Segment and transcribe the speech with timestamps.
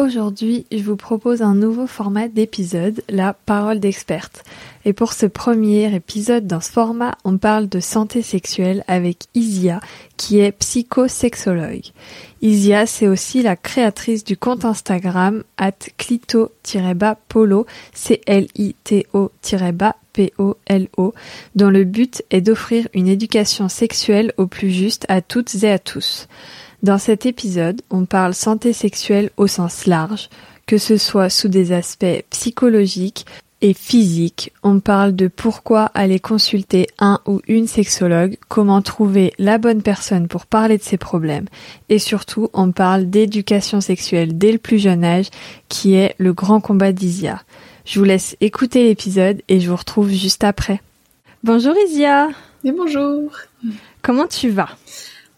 [0.00, 4.44] Aujourd'hui, je vous propose un nouveau format d'épisode, la parole d'experte.
[4.86, 9.82] Et pour ce premier épisode dans ce format, on parle de santé sexuelle avec Isia,
[10.16, 11.84] qui est psychosexologue.
[12.40, 18.34] Isia, c'est aussi la créatrice du compte Instagram at clito-polo, C-L-I-T-O-P-O-L-O,
[21.56, 25.78] dont le but est d'offrir une éducation sexuelle au plus juste à toutes et à
[25.78, 26.26] tous.
[26.82, 30.30] Dans cet épisode, on parle santé sexuelle au sens large,
[30.66, 33.26] que ce soit sous des aspects psychologiques
[33.60, 34.52] et physiques.
[34.62, 40.26] On parle de pourquoi aller consulter un ou une sexologue, comment trouver la bonne personne
[40.26, 41.48] pour parler de ses problèmes,
[41.90, 45.28] et surtout on parle d'éducation sexuelle dès le plus jeune âge,
[45.68, 47.42] qui est le grand combat d'Isia.
[47.84, 50.80] Je vous laisse écouter l'épisode et je vous retrouve juste après.
[51.44, 52.28] Bonjour Isia.
[52.64, 53.32] Et bonjour.
[54.00, 54.70] Comment tu vas?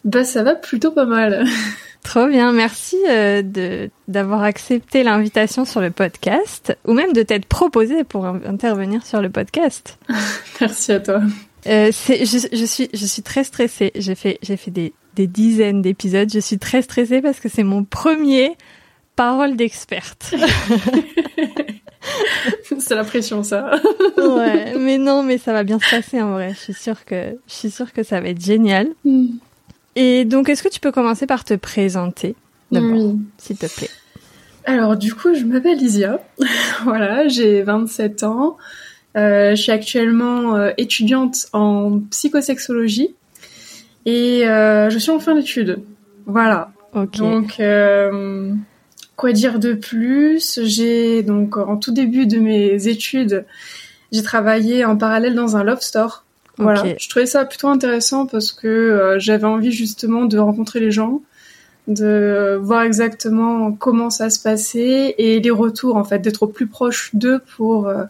[0.04, 1.46] Bah ça va plutôt pas mal.
[2.02, 7.46] Trop bien, merci euh, de d'avoir accepté l'invitation sur le podcast ou même de t'être
[7.46, 9.98] proposé pour intervenir sur le podcast.
[10.60, 11.22] merci à toi.
[11.68, 13.92] Euh, c'est, je, je, suis je suis très stressée.
[13.94, 16.28] J'ai fait j'ai fait des des dizaines d'épisodes.
[16.32, 18.56] Je suis très stressée parce que c'est mon premier
[19.14, 20.34] parole d'experte.
[22.78, 23.78] c'est la pression ça.
[24.18, 26.50] ouais, mais non, mais ça va bien se passer en vrai.
[26.54, 28.88] Je suis sûre que je suis sûre que ça va être génial.
[29.04, 29.36] Mm.
[29.96, 32.34] Et donc, est-ce que tu peux commencer par te présenter
[32.70, 33.90] d'abord, s'il te plaît?
[34.64, 36.20] Alors, du coup, je m'appelle Isia.
[36.84, 38.56] voilà, j'ai 27 ans.
[39.16, 43.14] Euh, je suis actuellement euh, étudiante en psychosexologie
[44.06, 45.80] et euh, je suis en fin d'études.
[46.24, 46.72] Voilà.
[46.94, 47.60] Donc,
[49.16, 50.60] quoi dire de plus?
[50.62, 53.44] J'ai donc en tout début de mes études,
[54.12, 56.24] j'ai travaillé en parallèle dans un love store.
[56.62, 60.90] Voilà, je trouvais ça plutôt intéressant parce que euh, j'avais envie justement de rencontrer les
[60.90, 61.22] gens,
[61.88, 66.66] de voir exactement comment ça se passait et les retours en fait, d'être au plus
[66.66, 68.04] proche d'eux pour euh,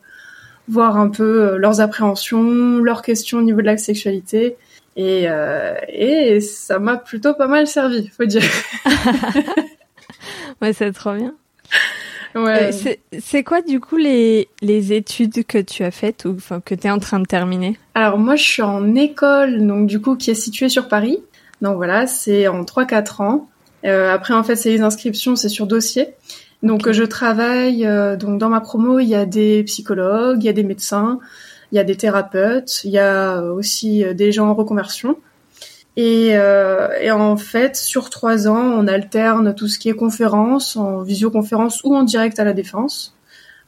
[0.68, 4.56] voir un peu euh, leurs appréhensions, leurs questions au niveau de la sexualité.
[4.94, 5.26] Et,
[5.88, 8.42] et ça m'a plutôt pas mal servi, faut dire.
[10.60, 11.34] ouais, c'est trop bien.
[12.34, 12.70] Ouais.
[13.20, 16.86] c'est quoi du coup les, les études que tu as faites ou enfin, que tu
[16.86, 17.76] es en train de terminer?
[17.94, 21.18] Alors moi je suis en école donc du coup qui est située sur Paris.
[21.60, 23.48] Donc voilà, c'est en 3-4 ans.
[23.84, 26.08] Euh, après en fait c'est les inscriptions, c'est sur dossier.
[26.62, 30.50] Donc je travaille euh, donc dans ma promo, il y a des psychologues, il y
[30.50, 31.18] a des médecins,
[31.72, 35.16] il y a des thérapeutes, il y a aussi euh, des gens en reconversion.
[35.96, 40.76] Et, euh, et, en fait, sur trois ans, on alterne tout ce qui est conférence,
[40.76, 43.14] en visioconférence ou en direct à la défense.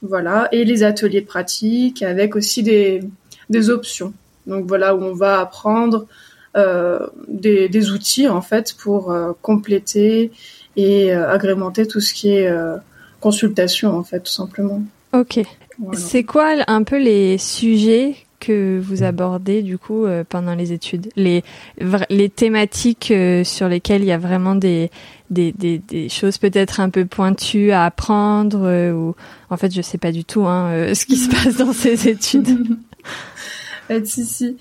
[0.01, 3.01] Voilà, et les ateliers de pratique avec aussi des,
[3.49, 4.13] des options.
[4.47, 6.07] Donc voilà, où on va apprendre
[6.57, 10.31] euh, des, des, outils en fait pour euh, compléter
[10.77, 12.53] et agrémenter tout ce qui est
[13.21, 14.83] consultation en fait, tout simplement.
[15.13, 15.41] Ok.
[15.93, 21.09] C'est quoi un peu les sujets que vous abordez du coup euh, pendant les études.
[21.17, 21.43] Les
[22.11, 24.91] les thématiques euh, sur lesquelles il y a vraiment des
[25.31, 29.15] des, des, des choses peut-être un peu pointues à apprendre euh, ou
[29.51, 32.79] en fait je sais pas du tout hein, ce qui se passe dans ces études.
[34.05, 34.57] si si.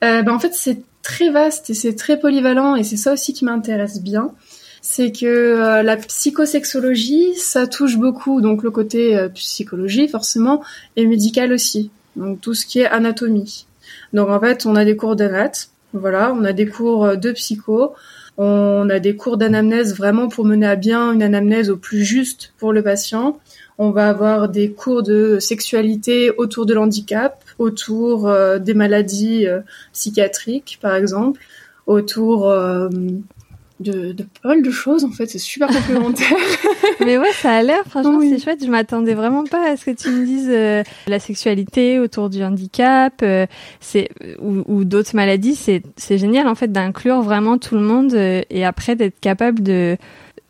[0.00, 3.44] Ben, en fait c'est très vaste et c'est très polyvalent et c'est ça aussi qui
[3.44, 4.32] m'intéresse bien.
[4.80, 10.62] C'est que la psychosexologie, ça touche beaucoup, donc le côté psychologie forcément,
[10.96, 13.66] et médical aussi donc tout ce qui est anatomie.
[14.12, 15.52] Donc en fait, on a des cours d'anat,
[15.92, 17.94] voilà, on a des cours euh, de psycho,
[18.36, 22.52] on a des cours d'anamnèse vraiment pour mener à bien une anamnèse au plus juste
[22.58, 23.38] pour le patient.
[23.78, 29.60] On va avoir des cours de sexualité autour de l'handicap, autour euh, des maladies euh,
[29.92, 31.40] psychiatriques par exemple,
[31.86, 32.52] autour
[33.80, 36.36] de, de pas mal de choses en fait, c'est super complémentaire.
[37.04, 38.64] Mais ouais, ça a l'air, franchement, c'est chouette.
[38.64, 42.42] Je m'attendais vraiment pas à ce que tu me dises euh, la sexualité autour du
[42.42, 43.46] handicap, euh,
[43.80, 44.08] c'est
[44.40, 45.54] ou, ou d'autres maladies.
[45.54, 49.62] C'est c'est génial en fait d'inclure vraiment tout le monde euh, et après d'être capable
[49.62, 49.96] de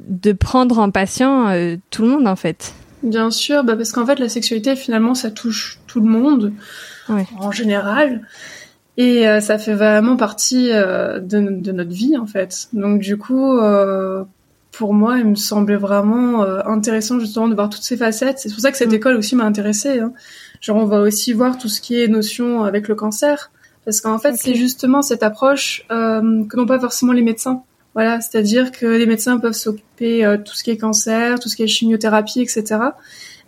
[0.00, 1.48] de prendre en patient
[1.90, 2.72] tout le monde en fait.
[3.02, 6.52] Bien sûr, bah parce qu'en fait la sexualité finalement ça touche tout le monde
[7.08, 7.26] ouais.
[7.38, 8.22] en général.
[8.98, 12.68] Et euh, ça fait vraiment partie euh, de, de, notre vie en fait.
[12.72, 14.24] Donc du coup, euh,
[14.72, 18.40] pour moi, il me semblait vraiment intéressant justement de voir toutes ces facettes.
[18.40, 18.94] C'est pour ça que cette mm.
[18.94, 20.00] école aussi m'a intéressée.
[20.00, 20.12] Hein.
[20.60, 23.52] Genre on va aussi voir tout ce qui est notion avec le cancer,
[23.84, 27.62] parce qu'en fait c'est justement cette approche que n'ont pas forcément les médecins.
[27.94, 31.54] Voilà, c'est-à-dire que les médecins peuvent s'occuper de tout ce qui est cancer, tout ce
[31.54, 32.78] qui est chimiothérapie, etc.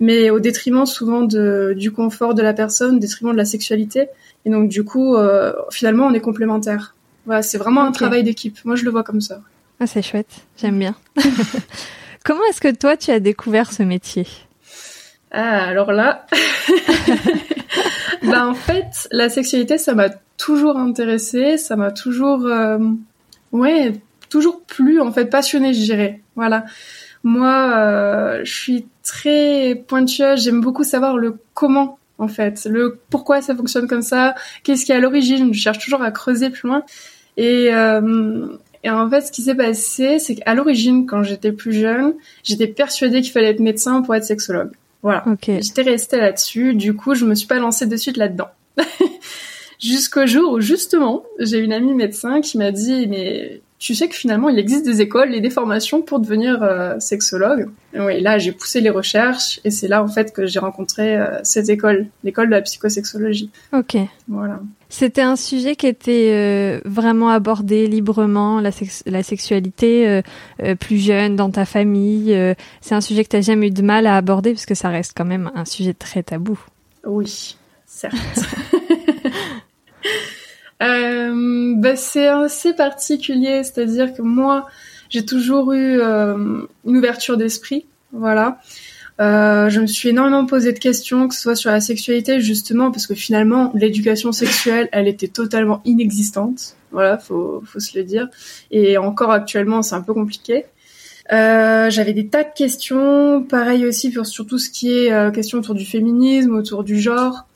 [0.01, 4.09] Mais au détriment souvent de, du confort de la personne, au détriment de la sexualité.
[4.45, 6.95] Et donc du coup, euh, finalement, on est complémentaires.
[7.27, 8.59] Voilà, c'est vraiment un travail d'équipe.
[8.65, 9.41] Moi, je le vois comme ça.
[9.79, 10.47] Ah, c'est chouette.
[10.57, 10.95] J'aime bien.
[12.25, 14.27] Comment est-ce que toi, tu as découvert ce métier?
[15.31, 16.27] Ah, alors là,
[18.25, 22.79] bah en fait, la sexualité, ça m'a toujours intéressée, ça m'a toujours, euh,
[23.53, 23.93] ouais,
[24.29, 26.21] toujours plu, en fait, passionnée, je dirais.
[26.35, 26.65] Voilà.
[27.23, 30.43] Moi, euh, je suis très pointueuse.
[30.43, 34.93] J'aime beaucoup savoir le comment en fait, le pourquoi ça fonctionne comme ça, qu'est-ce qui
[34.93, 35.55] est à l'origine.
[35.55, 36.83] Je cherche toujours à creuser plus loin.
[37.39, 38.47] Et, euh,
[38.85, 42.67] et en fait, ce qui s'est passé, c'est qu'à l'origine, quand j'étais plus jeune, j'étais
[42.67, 44.73] persuadée qu'il fallait être médecin pour être sexologue.
[45.03, 45.25] Voilà.
[45.47, 46.75] J'étais restée là-dessus.
[46.75, 48.49] Du coup, je me suis pas lancée de suite là-dedans.
[49.81, 54.15] Jusqu'au jour où justement, j'ai une amie médecin qui m'a dit mais tu sais que
[54.15, 57.71] finalement il existe des écoles et des formations pour devenir euh, sexologue.
[57.95, 61.17] Et oui, là j'ai poussé les recherches et c'est là en fait que j'ai rencontré
[61.17, 63.51] euh, cette école, l'école de la psychosexologie.
[63.73, 63.97] Ok.
[64.29, 64.61] Voilà.
[64.91, 68.71] C'était un sujet qui était euh, vraiment abordé librement, la,
[69.07, 70.21] la sexualité
[70.79, 72.37] plus jeune dans ta famille.
[72.83, 74.91] c'est un sujet que tu n'as jamais eu de mal à aborder parce que ça
[74.91, 76.61] reste quand même un sujet très tabou.
[77.07, 77.57] Oui,
[77.87, 78.15] certes.
[80.83, 84.67] Euh, bah, c'est assez particulier, c'est-à-dire que moi,
[85.09, 88.61] j'ai toujours eu euh, une ouverture d'esprit, voilà.
[89.21, 92.91] Euh, je me suis énormément posé de questions, que ce soit sur la sexualité justement,
[92.91, 96.77] parce que finalement, l'éducation sexuelle, elle était totalement inexistante.
[96.91, 98.29] Voilà, faut, faut se le dire.
[98.71, 100.65] Et encore actuellement, c'est un peu compliqué.
[101.33, 105.31] Euh, j'avais des tas de questions, pareil aussi pour sur tout ce qui est euh,
[105.31, 107.47] question autour du féminisme, autour du genre.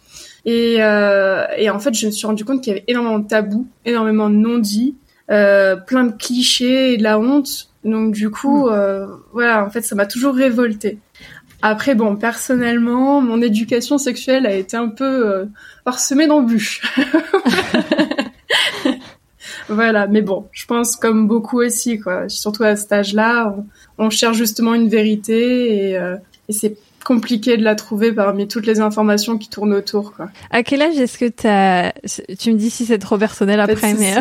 [0.45, 3.27] Et, euh, et en fait, je me suis rendu compte qu'il y avait énormément de
[3.27, 4.95] tabous, énormément de non-dits,
[5.31, 7.71] euh, plein de clichés et de la honte.
[7.85, 8.73] Donc du coup, mm.
[8.73, 10.99] euh, voilà, en fait, ça m'a toujours révoltée.
[11.63, 15.49] Après, bon, personnellement, mon éducation sexuelle a été un peu
[15.83, 16.83] parsemée d'embûches.
[19.71, 22.29] voilà, mais bon, je pense comme beaucoup aussi, quoi.
[22.29, 23.57] Surtout à cet âge-là,
[23.97, 25.99] on, on cherche justement une vérité et,
[26.51, 30.13] et c'est compliqué de la trouver parmi toutes les informations qui tournent autour.
[30.15, 30.29] Quoi.
[30.51, 31.93] À quel âge est-ce que tu as...
[32.39, 34.15] Tu me dis si c'est trop personnel après, mais...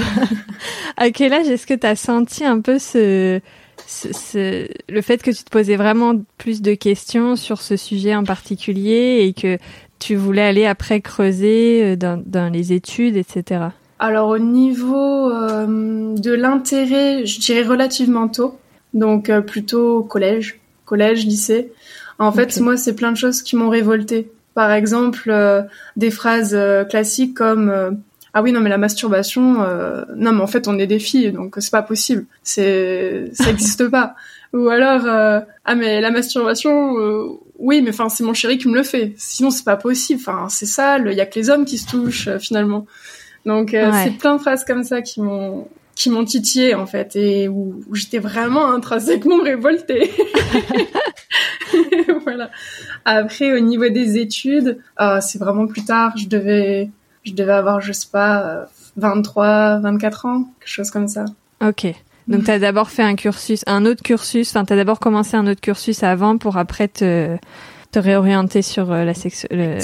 [0.98, 3.40] à quel âge est-ce que tu as senti un peu ce...
[3.86, 8.24] Ce, le fait que tu te posais vraiment plus de questions sur ce sujet en
[8.24, 9.58] particulier et que
[10.00, 13.66] tu voulais aller après creuser euh, dans, dans les études, etc.
[14.00, 18.58] Alors au niveau euh, de l'intérêt, je dirais relativement tôt,
[18.94, 21.72] donc euh, plutôt collège, collège, lycée.
[22.24, 24.32] En fait, moi, c'est plein de choses qui m'ont révolté.
[24.54, 25.64] Par exemple, euh,
[25.96, 27.92] des phrases euh, classiques comme euh,
[28.36, 29.60] ah oui non mais la masturbation
[30.16, 32.26] non mais en fait on est des filles donc c'est pas possible.
[32.42, 34.16] C'est ça n'existe pas
[34.54, 36.96] ou alors ah mais la masturbation
[37.60, 39.14] oui mais enfin c'est mon chéri qui me le fait.
[39.18, 40.20] Sinon c'est pas possible.
[40.20, 42.88] Enfin c'est sale il y a que les hommes qui se touchent finalement
[43.46, 43.70] donc
[44.04, 47.84] c'est plein de phrases comme ça qui m'ont qui m'ont titillé en fait et où,
[47.94, 50.12] j'étais vraiment intrinsèquement révoltée.
[52.24, 52.50] voilà.
[53.06, 56.90] Après au niveau des études, euh, c'est vraiment plus tard, je devais
[57.24, 61.26] je devais avoir je sais pas 23, 24 ans, quelque chose comme ça.
[61.66, 61.88] OK.
[62.28, 65.36] Donc tu as d'abord fait un cursus, un autre cursus, enfin tu as d'abord commencé
[65.36, 67.38] un autre cursus avant pour après te
[67.92, 69.78] te réorienter sur euh, la sexo le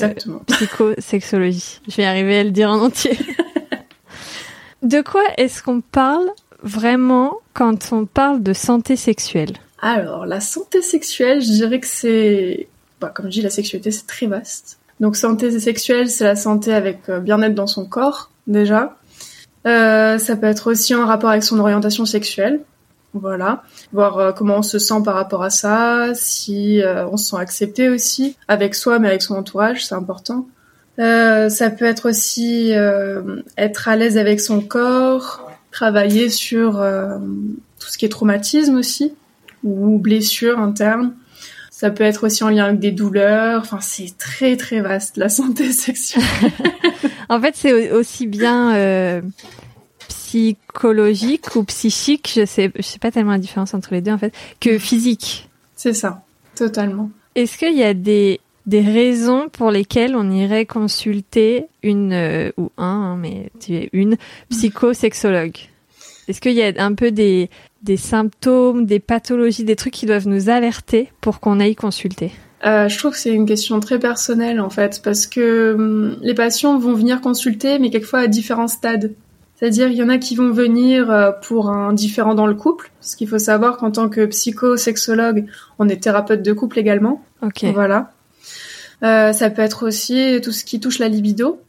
[0.48, 1.80] psychosexologie.
[1.88, 3.18] Je vais arriver à le dire en entier.
[4.82, 6.30] De quoi est-ce qu'on parle
[6.64, 12.68] vraiment quand on parle de santé sexuelle Alors, la santé sexuelle, je dirais que c'est...
[13.02, 14.80] Bah, comme je dis, la sexualité, c'est très vaste.
[15.00, 18.98] Donc, santé sexuelle, c'est la santé avec euh, bien-être dans son corps, déjà.
[19.68, 22.62] Euh, ça peut être aussi en rapport avec son orientation sexuelle.
[23.14, 26.82] Voilà, voir euh, comment on se sent par rapport à ça, si
[27.12, 30.48] on se sent accepté aussi avec soi mais avec son entourage, c'est important.
[31.00, 37.18] Euh, ça peut être aussi euh, être à l'aise avec son corps, travailler sur euh,
[37.80, 39.14] tout ce qui est traumatisme aussi
[39.64, 41.14] ou blessures internes.
[41.72, 43.62] Ça peut être aussi en lien avec des douleurs.
[43.62, 46.24] Enfin, c'est très très vaste la santé sexuelle.
[47.30, 49.22] en fait, c'est aussi bien
[50.10, 54.18] psychologique ou psychique, je sais, je sais pas tellement la différence entre les deux en
[54.18, 55.50] fait, que physique.
[55.76, 56.24] C'est ça,
[56.56, 57.10] totalement.
[57.36, 62.72] Est-ce qu'il y a des des raisons pour lesquelles on irait consulter une euh, ou
[62.78, 64.16] un, hein, mais tu es une
[64.50, 65.58] psychosexologue
[66.28, 67.50] Est-ce qu'il y a un peu des
[67.82, 72.32] des symptômes, des pathologies, des trucs qui doivent nous alerter pour qu'on aille consulter?
[72.66, 76.36] Euh, je trouve que c'est une question très personnelle en fait, parce que hum, les
[76.36, 79.14] patients vont venir consulter, mais quelquefois à différents stades.
[79.56, 82.92] C'est-à-dire, il y en a qui vont venir euh, pour un différent dans le couple,
[83.00, 85.48] parce qu'il faut savoir qu'en tant que psychosexologue,
[85.80, 87.26] on est thérapeute de couple également.
[87.42, 87.66] Ok.
[87.74, 88.12] Voilà.
[89.04, 91.62] Euh, ça peut être aussi tout ce qui touche la libido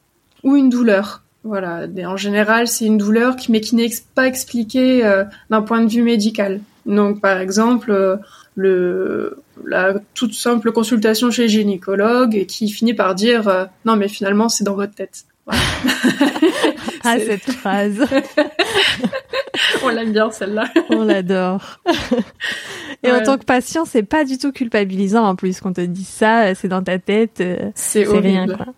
[0.42, 1.22] ou une douleur.
[1.42, 1.86] Voilà.
[2.04, 5.90] en général, c'est une douleur qui, mais qui n'est pas expliquée euh, d'un point de
[5.90, 6.60] vue médical.
[6.84, 8.16] Donc, par exemple, euh,
[8.56, 14.48] le, la toute simple consultation chez le gynécologue qui finit par dire non, mais finalement,
[14.48, 15.24] c'est dans votre tête.
[15.46, 15.62] Voilà.
[17.04, 18.04] ah, cette phrase.
[19.82, 20.68] On l'aime bien, celle-là.
[20.90, 21.80] On l'adore.
[23.02, 26.08] Et en tant que patient, c'est pas du tout culpabilisant en plus qu'on te dise
[26.08, 27.42] ça, c'est dans ta tête.
[27.74, 28.66] C'est rien, quoi.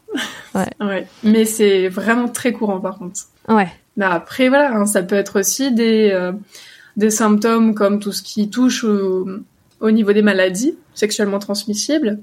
[0.55, 0.69] Ouais.
[0.87, 1.07] ouais.
[1.23, 3.23] Mais c'est vraiment très courant par contre.
[3.49, 3.69] Ouais.
[3.97, 6.33] Mais après, voilà, hein, ça peut être aussi des, euh,
[6.99, 9.27] des symptômes comme tout ce qui touche au,
[9.81, 12.21] au niveau des maladies sexuellement transmissibles,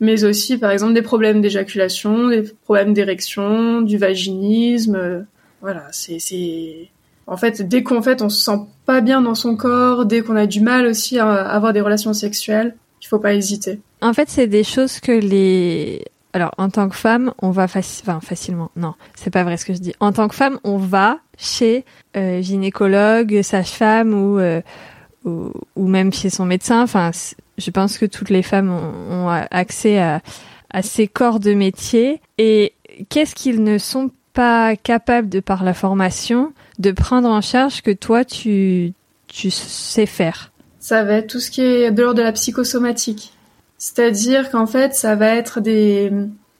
[0.00, 4.96] mais aussi, par exemple, des problèmes d'éjaculation, des problèmes d'érection, du vaginisme.
[4.96, 5.20] Euh,
[5.60, 6.88] voilà, c'est,
[7.26, 10.36] en fait, dès qu'en fait on se sent pas bien dans son corps, dès qu'on
[10.36, 13.80] a du mal aussi à avoir des relations sexuelles, il faut pas hésiter.
[14.00, 18.20] En fait, c'est des choses que les alors, en tant que femme, on va enfin,
[18.20, 18.70] facilement.
[18.74, 19.92] Non, c'est pas vrai ce que je dis.
[20.00, 21.84] En tant que femme, on va chez
[22.16, 24.62] euh, gynécologue, sage-femme ou, euh,
[25.24, 26.82] ou, ou même chez son médecin.
[26.82, 27.10] Enfin,
[27.58, 30.22] je pense que toutes les femmes ont, ont accès à,
[30.70, 32.22] à ces corps de métier.
[32.38, 32.72] Et
[33.10, 37.90] qu'est-ce qu'ils ne sont pas capables de par la formation de prendre en charge que
[37.90, 38.92] toi tu
[39.28, 40.52] tu sais faire.
[40.78, 43.32] Ça va être tout ce qui est de l'ordre de la psychosomatique.
[43.78, 46.12] C'est-à-dire qu'en fait, ça va être des,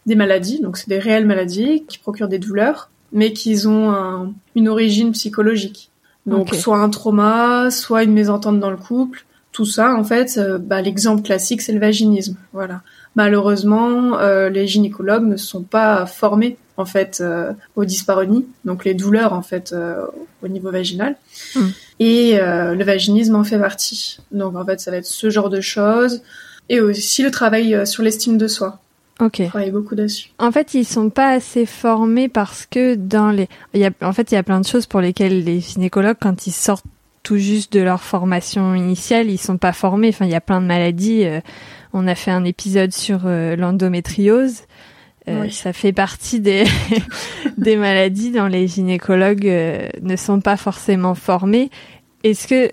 [0.07, 4.69] des maladies, donc c'est des réelles maladies qui procurent des douleurs, mais qui ont une
[4.69, 5.91] origine psychologique.
[6.25, 9.25] Donc soit un trauma, soit une mésentente dans le couple.
[9.51, 12.37] Tout ça, en fait, euh, bah, l'exemple classique, c'est le vaginisme.
[12.55, 12.81] Voilà.
[13.17, 18.95] Malheureusement, euh, les gynécologues ne sont pas formés en fait euh, aux dyspareunies, donc les
[18.95, 20.07] douleurs en fait euh,
[20.43, 21.17] au niveau vaginal.
[21.55, 21.69] Hmm.
[22.01, 24.19] Et le vaginisme en fait partie.
[24.33, 26.23] Donc en fait, ça va être ce genre de choses
[26.69, 28.81] et aussi le travail euh, sur l'estime de soi.
[29.21, 29.41] Ok.
[29.41, 30.31] On travaille beaucoup dessus.
[30.39, 34.13] En fait, ils sont pas assez formés parce que dans les, il y a, en
[34.13, 36.87] fait, il y a plein de choses pour lesquelles les gynécologues, quand ils sortent
[37.23, 40.09] tout juste de leur formation initiale, ils sont pas formés.
[40.09, 41.25] Enfin, il y a plein de maladies.
[41.25, 41.41] Euh,
[41.93, 43.21] on a fait un épisode sur
[45.29, 45.49] euh.
[45.51, 46.65] Ça fait partie des
[47.57, 49.51] des maladies dont les gynécologues
[50.03, 51.71] ne sont pas forcément formés.
[52.25, 52.73] Est-ce que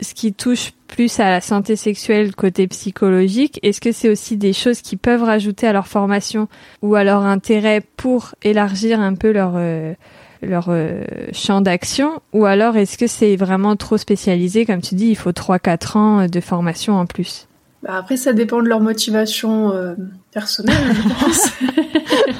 [0.00, 4.52] ce qui touche plus à la santé sexuelle côté psychologique, est-ce que c'est aussi des
[4.52, 6.48] choses qui peuvent rajouter à leur formation
[6.82, 9.94] ou à leur intérêt pour élargir un peu leur euh,
[10.42, 12.20] leur euh, champ d'action?
[12.32, 14.66] Ou alors est-ce que c'est vraiment trop spécialisé?
[14.66, 17.47] Comme tu dis il faut 3 4 ans de formation en plus
[17.82, 19.94] bah après ça dépend de leur motivation euh,
[20.32, 21.50] personnelle je pense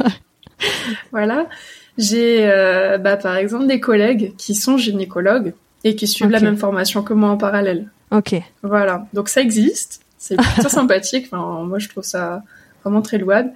[1.13, 1.47] voilà
[1.97, 2.47] j'ai
[3.03, 5.53] bah, par exemple des collègues qui sont gynécologues
[5.85, 7.91] et qui suivent la même formation que moi en parallèle.
[8.11, 8.35] Ok.
[8.63, 11.29] Voilà, donc ça existe, c'est plutôt sympathique.
[11.31, 12.43] Enfin, moi, je trouve ça
[12.83, 13.53] vraiment très louable.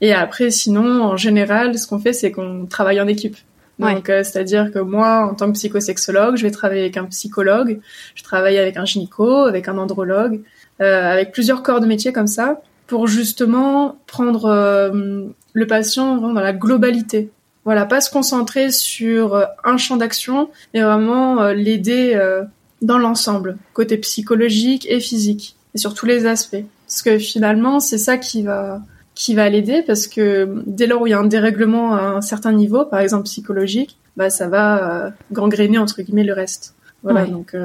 [0.00, 3.36] Et après, sinon, en général, ce qu'on fait, c'est qu'on travaille en équipe.
[3.78, 7.80] Donc, euh, c'est-à-dire que moi, en tant que psychosexologue, je vais travailler avec un psychologue,
[8.14, 10.38] je travaille avec un gynéco, avec un andrologue, euh,
[10.78, 16.52] avec plusieurs corps de métier comme ça, pour justement prendre euh, le patient dans la
[16.52, 17.30] globalité.
[17.64, 22.44] Voilà, pas se concentrer sur euh, un champ d'action, mais vraiment euh, l'aider euh,
[22.80, 26.64] dans l'ensemble, côté psychologique et physique, et sur tous les aspects.
[26.86, 28.80] Parce que finalement, c'est ça qui va
[29.16, 32.20] qui va l'aider, parce que dès lors où il y a un dérèglement à un
[32.20, 36.74] certain niveau, par exemple psychologique, bah ça va gangréner entre guillemets le reste.
[37.02, 37.56] Voilà, donc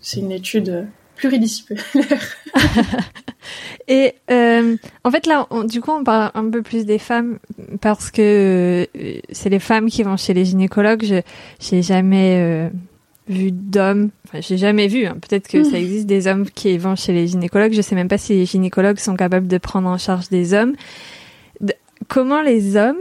[0.00, 0.84] c'est une étude
[1.16, 2.36] pluridisciplinaire.
[3.88, 7.38] Et euh, en fait là, du coup, on parle un peu plus des femmes
[7.80, 11.04] parce que euh, c'est les femmes qui vont chez les gynécologues.
[11.04, 11.20] Je
[11.60, 12.68] j'ai jamais euh,
[13.28, 14.10] vu d'hommes.
[14.26, 15.06] Enfin, j'ai jamais vu.
[15.06, 15.16] Hein.
[15.20, 15.82] Peut-être que ça hmm.
[15.82, 17.72] existe des hommes qui vont chez les gynécologues.
[17.72, 20.74] Je sais même pas si les gynécologues sont capables de prendre en charge des hommes.
[22.08, 22.98] comment les hommes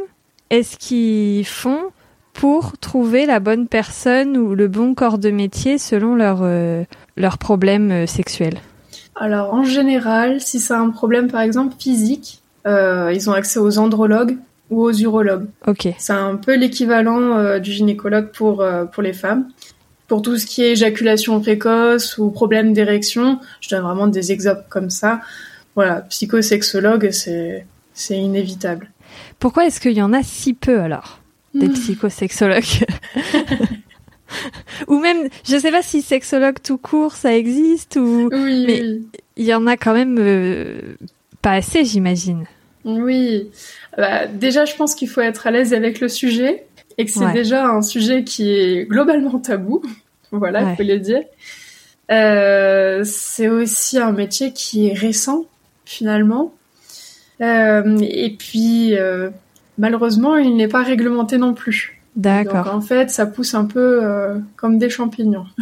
[0.51, 1.91] est-ce qu'ils font
[2.33, 6.43] pour trouver la bonne personne ou le bon corps de métier selon leur
[7.17, 8.59] leurs problèmes sexuels
[9.15, 14.37] Alors en général, si c'est un problème par exemple physique, ils ont accès aux andrologues
[14.71, 15.45] ou aux urologues.
[15.67, 15.87] Ok.
[15.97, 19.47] C'est un peu l'équivalent du gynécologue pour pour les femmes.
[20.07, 24.65] Pour tout ce qui est éjaculation précoce ou problème d'érection, je donne vraiment des exemples
[24.69, 25.21] comme ça.
[25.75, 28.91] Voilà, psychosexologue, c'est c'est inévitable.
[29.39, 31.19] Pourquoi est-ce qu'il y en a si peu alors
[31.53, 31.73] des hmm.
[31.73, 32.85] psychosexologues?
[34.87, 38.83] Ou même, je sais pas si sexologue tout court ça existe ou oui, mais
[39.37, 40.95] il y en a quand même euh,
[41.41, 42.45] pas assez, j'imagine.
[42.85, 43.49] Oui.
[43.97, 46.65] Bah, déjà, je pense qu'il faut être à l'aise avec le sujet
[46.97, 49.81] et que c'est déjà un sujet qui est globalement tabou.
[50.31, 51.23] voilà, il faut le dire.
[52.11, 55.45] Euh, c'est aussi un métier qui est récent
[55.85, 56.53] finalement.
[57.41, 59.29] Euh, et puis euh,
[59.77, 61.94] malheureusement, il n'est pas réglementé non plus.
[62.15, 62.73] D'accord.
[62.73, 64.01] en fait, ça pousse un peu
[64.55, 65.47] comme des champignons.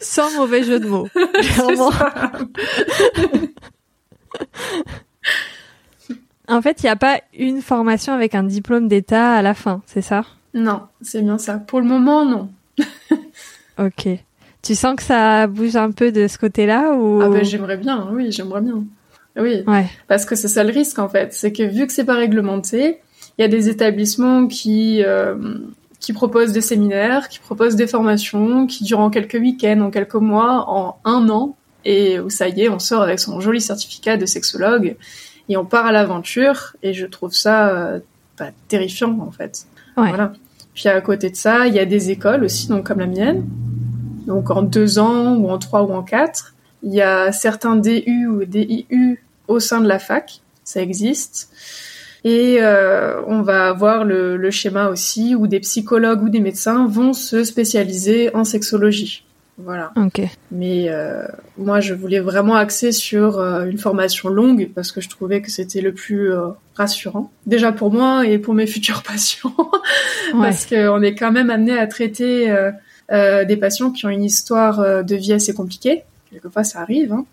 [0.00, 1.08] Sans mauvais jeu de mots.
[6.48, 9.82] En fait, il n'y a pas une formation avec un diplôme d'État à la fin,
[9.86, 10.24] c'est ça?
[10.54, 11.58] Non, c'est bien ça.
[11.58, 12.48] Pour le moment, non.
[13.78, 14.08] ok.
[14.62, 17.20] Tu sens que ça bouge un peu de ce côté-là ou?
[17.20, 18.84] Ah ben j'aimerais bien, oui, j'aimerais bien.
[19.36, 19.64] Oui.
[19.66, 19.86] Ouais.
[20.08, 23.00] Parce que c'est ça le risque en fait, c'est que vu que c'est pas réglementé,
[23.38, 25.36] il y a des établissements qui euh,
[26.00, 30.14] qui proposent des séminaires, qui proposent des formations, qui durent en quelques week-ends, en quelques
[30.14, 34.16] mois, en un an, et où ça y est, on sort avec son joli certificat
[34.16, 34.96] de sexologue
[35.48, 38.00] et on part à l'aventure et je trouve ça euh,
[38.36, 39.66] pas terrifiant en fait.
[39.96, 40.32] Voilà.
[40.74, 43.46] Puis à côté de ça, il y a des écoles aussi, donc comme la mienne,
[44.26, 46.54] donc en deux ans ou en trois ou en quatre.
[46.82, 51.50] Il y a certains DU ou DIU au sein de la fac, ça existe.
[52.28, 56.88] Et euh, on va avoir le, le, schéma aussi où des psychologues ou des médecins
[56.88, 59.22] vont se spécialiser en sexologie.
[59.58, 59.92] Voilà.
[60.50, 61.22] Mais euh,
[61.56, 65.52] moi, je voulais vraiment axer sur euh, une formation longue parce que je trouvais que
[65.52, 66.32] c'était le plus
[66.74, 67.30] rassurant.
[67.46, 69.54] Déjà pour moi et pour mes futurs patients,
[70.32, 72.52] parce qu'on est quand même amené à traiter
[73.08, 76.02] des patients qui ont une histoire de vie assez compliquée.
[76.32, 77.12] Quelquefois, ça arrive.
[77.12, 77.24] Hein,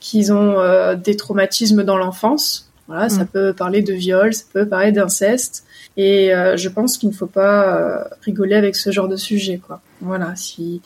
[0.00, 2.69] qu'ils ont des traumatismes dans l'enfance.
[2.90, 3.28] Voilà, ça mm.
[3.28, 5.64] peut parler de viol, ça peut parler d'inceste.
[5.96, 9.80] Et je pense qu'il ne faut pas rigoler avec ce genre de sujet, quoi.
[10.00, 10.80] Voilà, si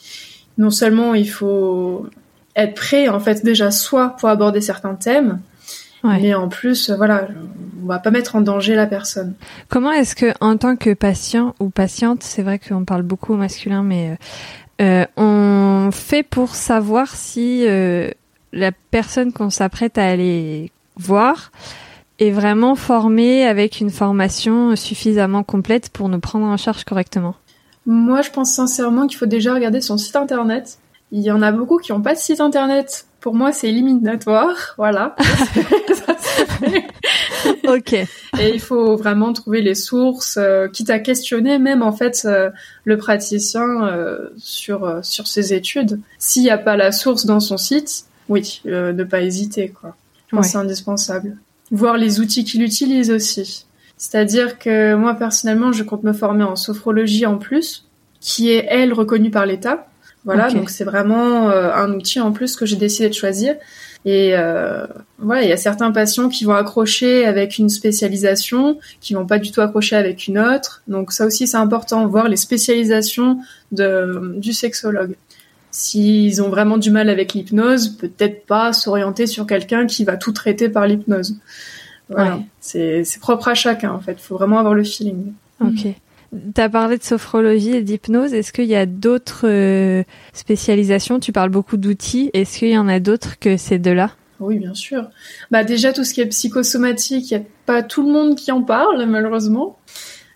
[0.57, 2.07] non seulement il faut
[2.55, 5.39] être prêt en fait déjà soit pour aborder certains thèmes,
[6.03, 7.27] mais en plus voilà,
[7.83, 9.33] on va pas mettre en danger la personne.
[9.69, 13.37] Comment est-ce que en tant que patient ou patiente, c'est vrai qu'on parle beaucoup au
[13.37, 14.17] masculin, mais
[14.81, 18.09] euh, on fait pour savoir si euh,
[18.53, 21.51] la personne qu'on s'apprête à aller voir
[22.19, 27.35] est vraiment formée avec une formation suffisamment complète pour nous prendre en charge correctement
[27.85, 30.79] moi, je pense sincèrement qu'il faut déjà regarder son site internet.
[31.11, 33.05] Il y en a beaucoup qui n'ont pas de site internet.
[33.21, 34.73] Pour moi, c'est éliminatoire.
[34.77, 35.15] Voilà.
[37.67, 37.93] ok.
[37.93, 42.49] Et il faut vraiment trouver les sources, euh, quitte à questionner même en fait euh,
[42.85, 45.99] le praticien euh, sur sur ses études.
[46.17, 49.95] S'il n'y a pas la source dans son site, oui, ne pas hésiter quoi.
[50.27, 51.37] Je pense que c'est indispensable.
[51.75, 53.65] Voir les outils qu'il utilise aussi.
[53.97, 57.87] C'est-à-dire que moi personnellement, je compte me former en sophrologie en plus,
[58.21, 59.87] qui est elle reconnue par l'État.
[60.23, 63.55] Voilà, donc c'est vraiment euh, un outil en plus que j'ai décidé de choisir.
[64.05, 64.85] Et euh,
[65.19, 69.39] voilà, il y a certains patients qui vont accrocher avec une spécialisation, qui vont pas
[69.39, 70.81] du tout accrocher avec une autre.
[70.87, 73.39] Donc ça aussi c'est important, voir les spécialisations
[73.71, 75.15] de, du sexologue.
[75.77, 80.31] S'ils ont vraiment du mal avec l'hypnose, peut-être pas s'orienter sur quelqu'un qui va tout
[80.31, 81.35] traiter par l'hypnose.
[82.07, 82.39] Voilà.
[82.61, 84.13] C'est propre à chacun en fait.
[84.13, 85.33] Il faut vraiment avoir le feeling.
[85.59, 85.87] Ok.
[86.31, 88.33] Tu as parlé de sophrologie et d'hypnose.
[88.33, 91.19] Est-ce qu'il y a d'autres euh, spécialisations?
[91.19, 92.29] Tu parles beaucoup d'outils.
[92.31, 94.11] Est-ce qu'il y en a d'autres que ces deux-là?
[94.39, 95.09] Oui, bien sûr.
[95.51, 98.53] Bah déjà tout ce qui est psychosomatique, il n'y a pas tout le monde qui
[98.53, 99.77] en parle malheureusement.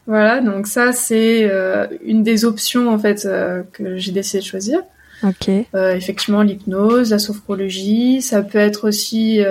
[0.06, 4.46] Voilà, donc ça c'est euh, une des options en fait euh, que j'ai décidé de
[4.46, 4.82] choisir.
[5.24, 5.50] Ok.
[5.50, 9.44] effectivement, l'hypnose, la sophrologie, ça peut être aussi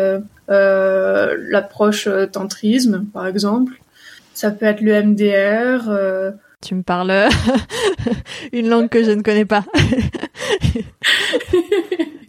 [0.50, 3.80] euh, l'approche euh, tantrisme, par exemple.
[4.32, 5.88] Ça peut être le MDR.
[5.88, 6.30] Euh.
[6.62, 7.28] Tu me parles
[8.52, 9.64] une langue que je ne connais pas.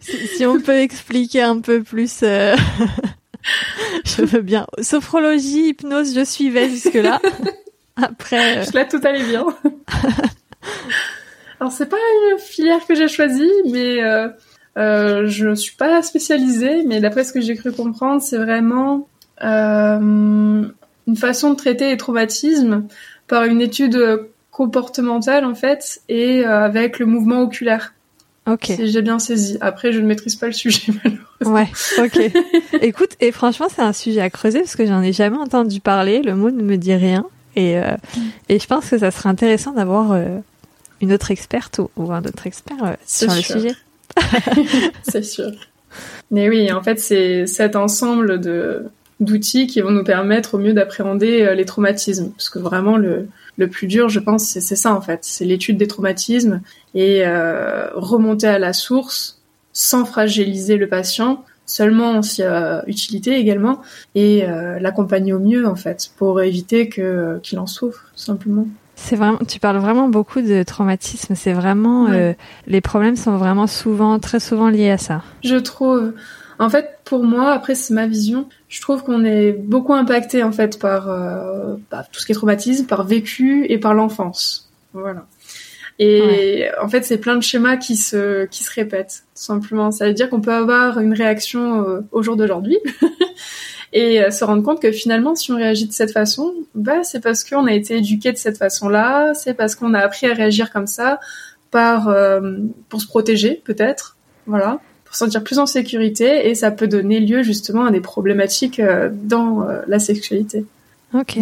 [0.00, 2.20] si, on peut expliquer un peu plus,
[4.04, 4.66] je veux bien.
[4.82, 7.20] Sophrologie, hypnose, je suivais jusque-là.
[7.96, 8.64] Après.
[8.64, 9.46] Je tout allait bien.
[11.60, 11.96] Alors c'est pas
[12.32, 17.32] une filière que j'ai choisie, mais euh, je ne suis pas spécialisée, mais d'après ce
[17.32, 19.08] que j'ai cru comprendre, c'est vraiment
[19.42, 20.00] euh,
[21.06, 22.86] une façon de traiter les traumatismes
[23.28, 27.92] par une étude comportementale en fait et avec le mouvement oculaire.
[28.46, 28.64] Ok.
[28.64, 29.58] Si j'ai bien saisi.
[29.60, 31.54] Après, je ne maîtrise pas le sujet malheureusement.
[31.54, 31.68] Ouais.
[31.98, 32.80] Ok.
[32.82, 36.22] Écoute, et franchement, c'est un sujet à creuser parce que j'en ai jamais entendu parler.
[36.22, 37.26] Le mot ne me dit rien.
[37.56, 37.96] Et, euh,
[38.48, 40.38] et je pense que ça serait intéressant d'avoir euh,
[41.00, 43.74] une autre experte ou, un autre expert euh, sur le sujet.
[45.02, 45.50] c'est sûr.
[46.30, 48.86] Mais oui, en fait, c'est cet ensemble de
[49.18, 52.30] d'outils qui vont nous permettre au mieux d'appréhender les traumatismes.
[52.30, 55.18] Parce que vraiment, le, le plus dur, je pense, c'est ça en fait.
[55.22, 56.62] C'est l'étude des traumatismes
[56.94, 57.22] et
[57.94, 59.42] remonter à la source
[59.74, 63.80] sans fragiliser le patient seulement s'il y a utilité également
[64.14, 68.66] et euh, l'accompagner au mieux en fait pour éviter que qu'il en souffre tout simplement.
[69.02, 71.34] C'est vraiment, tu parles vraiment beaucoup de traumatisme.
[71.34, 72.34] C'est vraiment, euh,
[72.66, 75.22] les problèmes sont vraiment souvent, très souvent liés à ça.
[75.42, 76.12] Je trouve.
[76.58, 80.52] En fait, pour moi, après c'est ma vision, je trouve qu'on est beaucoup impacté en
[80.52, 84.70] fait par, euh, par tout ce qui est traumatisme, par vécu et par l'enfance.
[84.92, 85.26] Voilà.
[85.98, 89.90] Et en fait, c'est plein de schémas qui se qui se répètent tout simplement.
[89.90, 92.78] Ça veut dire qu'on peut avoir une réaction euh, au jour d'aujourd'hui
[93.92, 97.20] et euh, se rendre compte que finalement, si on réagit de cette façon, bah c'est
[97.20, 100.72] parce qu'on a été éduqué de cette façon-là, c'est parce qu'on a appris à réagir
[100.72, 101.18] comme ça
[101.70, 102.40] par euh,
[102.88, 107.20] pour se protéger peut-être, voilà, pour se sentir plus en sécurité et ça peut donner
[107.20, 108.80] lieu justement à des problématiques
[109.12, 110.64] dans la sexualité.
[111.12, 111.38] Ok.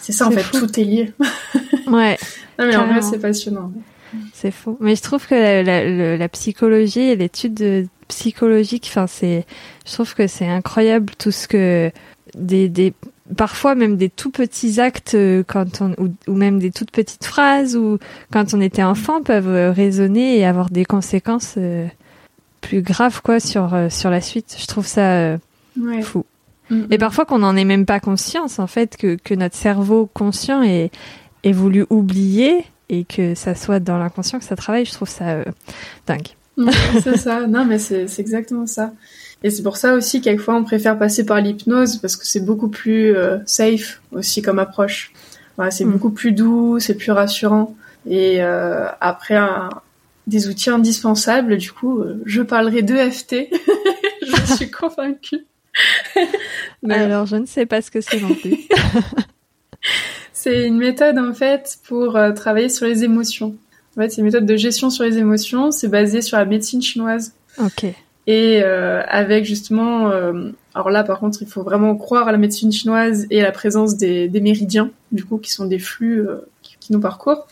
[0.00, 1.12] C'est ça en fait, tout est lié.
[1.86, 2.18] ouais.
[2.58, 3.72] Non, mais en vrai, c'est passionnant.
[4.34, 4.76] C'est fou.
[4.80, 9.46] Mais je trouve que la, la, psychologie et l'étude psychologique, enfin, c'est,
[9.86, 11.90] je trouve que c'est incroyable tout ce que
[12.34, 12.92] des, des,
[13.36, 15.94] parfois même des tout petits actes euh, quand on,
[16.26, 17.98] ou, même des toutes petites phrases ou
[18.32, 21.86] quand on était enfant peuvent résonner et avoir des conséquences euh,
[22.60, 24.56] plus graves quoi sur euh, sur la suite.
[24.60, 25.38] Je trouve ça
[26.02, 26.24] fou.
[26.70, 30.08] Mm, et parfois qu'on n'en ait même pas conscience en fait que que notre cerveau
[30.12, 30.90] conscient est
[31.42, 35.28] et voulu oublier et que ça soit dans l'inconscient que ça travaille, je trouve ça
[35.30, 35.44] euh,
[36.06, 36.28] dingue.
[37.02, 38.92] c'est ça, non mais c'est exactement ça.
[39.42, 42.68] Et c'est pour ça aussi quelquefois on préfère passer par l'hypnose parce que c'est beaucoup
[42.68, 45.12] plus euh, safe aussi comme approche.
[45.56, 45.92] Voilà, c'est mm.
[45.92, 47.74] beaucoup plus doux, c'est plus rassurant.
[48.08, 49.70] Et euh, après un,
[50.26, 53.48] des outils indispensables, du coup, je parlerai de FT.
[54.22, 55.46] je suis convaincue.
[56.88, 58.58] Alors je ne sais pas ce que c'est non plus.
[60.42, 63.56] C'est une méthode en fait pour euh, travailler sur les émotions.
[64.00, 65.70] En fait, c'est une méthode de gestion sur les émotions.
[65.70, 67.34] C'est basé sur la médecine chinoise.
[67.58, 67.84] Ok.
[68.26, 72.38] Et euh, avec justement, euh, alors là par contre, il faut vraiment croire à la
[72.38, 76.26] médecine chinoise et à la présence des, méridiens, du coup, qui sont des flux
[76.62, 77.46] qui, nous parcourent.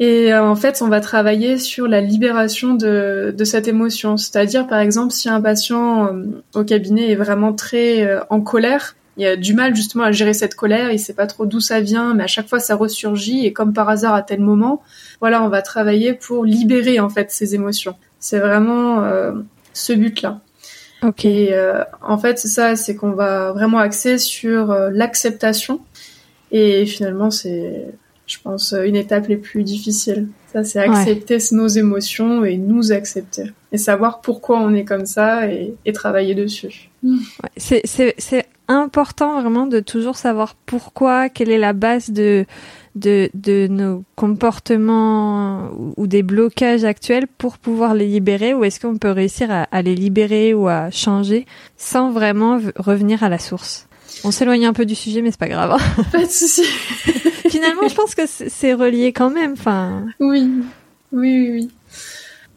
[0.00, 4.18] Et en fait, on va travailler sur la libération de, de cette émotion.
[4.18, 6.14] C'est-à-dire, par exemple, si un patient
[6.54, 10.54] au cabinet est vraiment très en colère, il a du mal justement à gérer cette
[10.54, 13.52] colère, il sait pas trop d'où ça vient, mais à chaque fois ça ressurgit et
[13.52, 14.82] comme par hasard à tel moment,
[15.20, 17.96] voilà, on va travailler pour libérer en fait ces émotions.
[18.18, 19.32] C'est vraiment euh,
[19.72, 20.40] ce but-là.
[21.02, 21.24] Ok.
[21.24, 25.80] Et euh, en fait, c'est ça, c'est qu'on va vraiment axer sur euh, l'acceptation
[26.52, 27.86] et finalement c'est,
[28.26, 30.28] je pense, une étape les plus difficiles.
[30.52, 35.46] Ça, c'est accepter nos émotions et nous accepter et savoir pourquoi on est comme ça
[35.46, 36.90] et, et travailler dessus.
[37.02, 37.18] Ouais,
[37.56, 42.46] c'est important vraiment de toujours savoir pourquoi, quelle est la base de,
[42.94, 48.96] de, de nos comportements ou, des blocages actuels pour pouvoir les libérer ou est-ce qu'on
[48.96, 53.88] peut réussir à, les libérer ou à changer sans vraiment revenir à la source?
[54.22, 55.72] On s'éloigne un peu du sujet mais c'est pas grave.
[55.72, 56.02] Hein.
[56.12, 56.62] Pas de souci.
[57.48, 59.52] Finalement, je pense que c'est relié quand même.
[59.52, 60.06] Enfin.
[60.20, 60.48] Oui,
[61.12, 61.70] oui, oui, oui.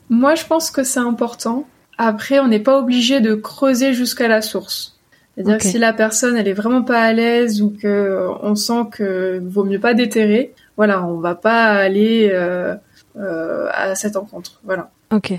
[0.09, 1.67] Moi, je pense que c'est important.
[1.97, 4.92] Après, on n'est pas obligé de creuser jusqu'à la source.
[5.35, 8.85] C'est-à-dire que si la personne elle est vraiment pas à l'aise ou que on sent
[8.91, 12.75] que vaut mieux pas déterrer, voilà, on va pas aller euh,
[13.17, 14.91] euh, à cette rencontre, voilà.
[15.11, 15.33] Ok.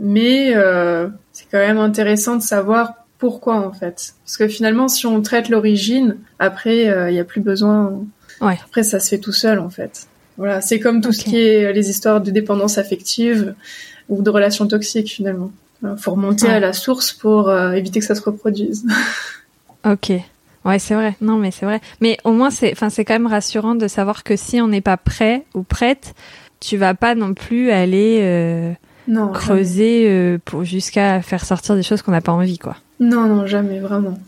[0.00, 5.06] Mais euh, c'est quand même intéressant de savoir pourquoi en fait, parce que finalement si
[5.06, 8.04] on traite l'origine, après il euh, y a plus besoin.
[8.40, 8.58] Ouais.
[8.64, 10.08] Après ça se fait tout seul en fait.
[10.36, 13.54] Voilà, c'est comme tout ce qui est les histoires de dépendance affective
[14.08, 15.50] ou de relations toxiques finalement.
[15.82, 18.86] Il faut remonter à la source pour euh, éviter que ça se reproduise.
[19.84, 20.12] ok.
[20.64, 21.14] Ouais, c'est vrai.
[21.20, 21.80] Non, mais c'est vrai.
[22.00, 24.80] Mais au moins, c'est, enfin, c'est quand même rassurant de savoir que si on n'est
[24.80, 26.14] pas prêt ou prête,
[26.60, 28.72] tu vas pas non plus aller euh,
[29.06, 32.76] non, creuser euh, pour jusqu'à faire sortir des choses qu'on n'a pas envie, quoi.
[32.98, 34.18] Non, non, jamais, vraiment.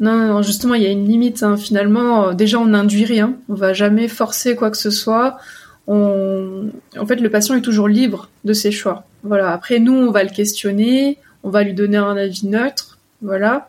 [0.00, 1.44] Non, non, justement, il y a une limite.
[1.44, 1.56] Hein.
[1.56, 3.34] Finalement, déjà, on n'induit rien.
[3.48, 5.38] On va jamais forcer quoi que ce soit.
[5.86, 6.70] On...
[6.98, 9.04] En fait, le patient est toujours libre de ses choix.
[9.22, 9.52] Voilà.
[9.52, 13.68] Après, nous, on va le questionner, on va lui donner un avis neutre, voilà.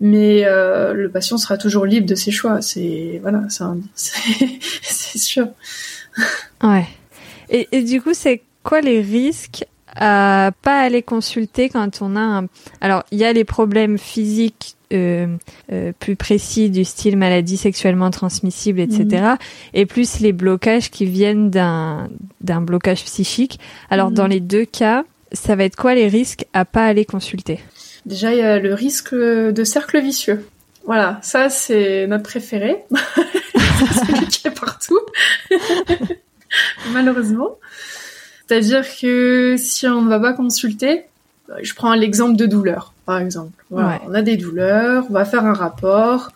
[0.00, 2.62] Mais euh, le patient sera toujours libre de ses choix.
[2.62, 5.48] C'est voilà, c'est sûr.
[6.62, 6.86] Ouais.
[7.50, 9.64] Et, et du coup, c'est quoi les risques
[9.96, 12.46] à pas aller consulter quand on a un...
[12.80, 15.26] Alors, il y a les problèmes physiques euh,
[15.70, 19.04] euh, plus précis du style maladie sexuellement transmissible, etc.
[19.04, 19.36] Mhm.
[19.74, 22.08] Et plus les blocages qui viennent d'un
[22.40, 23.60] d'un blocage psychique.
[23.90, 24.30] Alors, dans mhm.
[24.30, 27.60] les deux cas, ça va être quoi les risques à pas aller consulter?
[28.06, 30.46] Déjà, il y a le risque de cercle vicieux.
[30.86, 32.84] Voilà, ça c'est notre préféré.
[33.54, 35.00] c'est celui qui est partout.
[36.92, 37.58] Malheureusement.
[38.48, 41.04] C'est-à-dire que si on ne va pas consulter,
[41.62, 43.52] je prends l'exemple de douleur, par exemple.
[43.70, 46.30] Voilà, On a des douleurs, on va faire un rapport.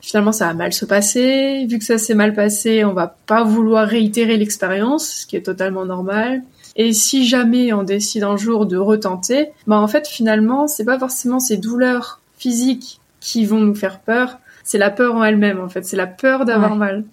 [0.00, 1.66] Finalement, ça va mal se passer.
[1.68, 5.42] Vu que ça s'est mal passé, on va pas vouloir réitérer l'expérience, ce qui est
[5.42, 6.42] totalement normal.
[6.76, 10.98] Et si jamais on décide un jour de retenter, bah en fait finalement c'est pas
[10.98, 15.68] forcément ces douleurs physiques qui vont nous faire peur, c'est la peur en elle-même en
[15.68, 17.04] fait, c'est la peur d'avoir mal.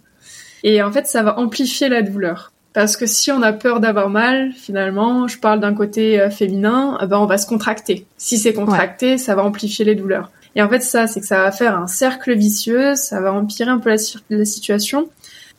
[0.63, 2.51] Et en fait ça va amplifier la douleur.
[2.75, 6.97] Parce que si on a peur d'avoir mal, finalement, je parle d'un côté euh, féminin,
[7.07, 8.05] ben on va se contracter.
[8.17, 10.29] Si c'est contracté, ça va amplifier les douleurs.
[10.57, 13.69] Et en fait, ça, c'est que ça va faire un cercle vicieux, ça va empirer
[13.69, 13.95] un peu la,
[14.29, 15.07] la situation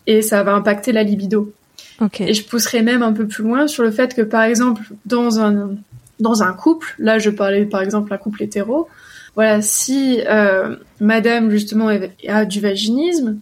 [0.07, 1.55] et ça va impacter la libido.
[2.20, 5.40] Et je pousserai même un peu plus loin sur le fait que, par exemple, dans
[5.40, 5.70] un
[6.20, 8.88] dans un couple, là, je parlais par exemple d'un couple hétéro.
[9.35, 11.88] Voilà, si euh, Madame justement
[12.29, 13.38] a du vaginisme,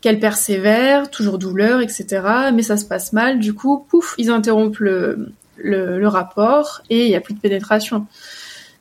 [0.00, 2.22] qu'elle persévère, toujours douleur, etc.
[2.54, 7.08] Mais ça se passe mal, du coup, pouf, ils interrompent le, le, rapport et il
[7.08, 8.06] n'y a plus de pénétration.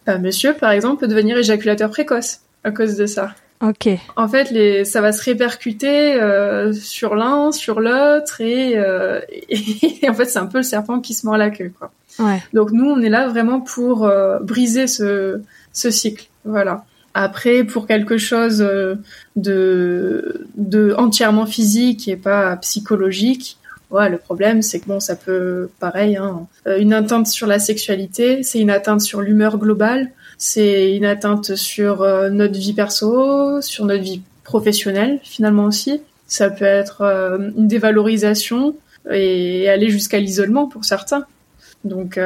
[0.08, 3.34] Euh, monsieur, par exemple, peut devenir éjaculateur précoce à cause de ça.
[3.62, 3.90] Ok.
[4.16, 10.08] En fait, les, ça va se répercuter euh, sur l'un, sur l'autre, et, euh, et,
[10.08, 11.92] en fait, c'est un peu le serpent qui se mord la queue, quoi.
[12.20, 12.42] Ouais.
[12.54, 15.42] Donc nous, on est là vraiment pour euh, briser ce,
[15.74, 16.86] ce cycle, voilà.
[17.20, 18.94] Après, pour quelque chose euh,
[19.36, 23.58] de, de entièrement physique et pas psychologique,
[23.90, 27.58] ouais, le problème, c'est que bon, ça peut, pareil, hein, euh, une atteinte sur la
[27.58, 33.64] sexualité, c'est une atteinte sur l'humeur globale, c'est une atteinte sur euh, notre vie perso,
[33.64, 36.00] sur notre vie professionnelle, finalement aussi.
[36.28, 38.76] Ça peut être une dévalorisation
[39.10, 41.26] et aller jusqu'à l'isolement pour certains.
[41.84, 42.20] Donc,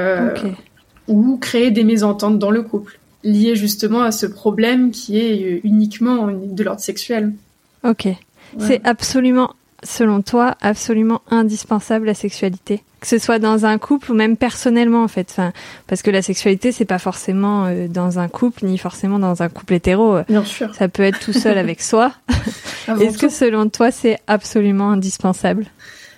[1.08, 6.32] ou créer des mésententes dans le couple lié justement à ce problème qui est uniquement
[6.32, 7.34] de l'ordre sexuel.
[7.84, 8.08] Ok.
[8.60, 12.84] C'est absolument, selon toi, absolument indispensable la sexualité?
[13.00, 15.28] Que ce soit dans un couple ou même personnellement en fait.
[15.32, 15.54] Enfin
[15.88, 19.50] parce que la sexualité c'est pas forcément euh, dans un couple ni forcément dans un
[19.50, 20.20] couple hétéro.
[20.28, 20.76] Bien sûr.
[20.76, 22.14] Ça peut être tout seul avec soi.
[23.00, 25.66] Est-ce que selon toi c'est absolument indispensable?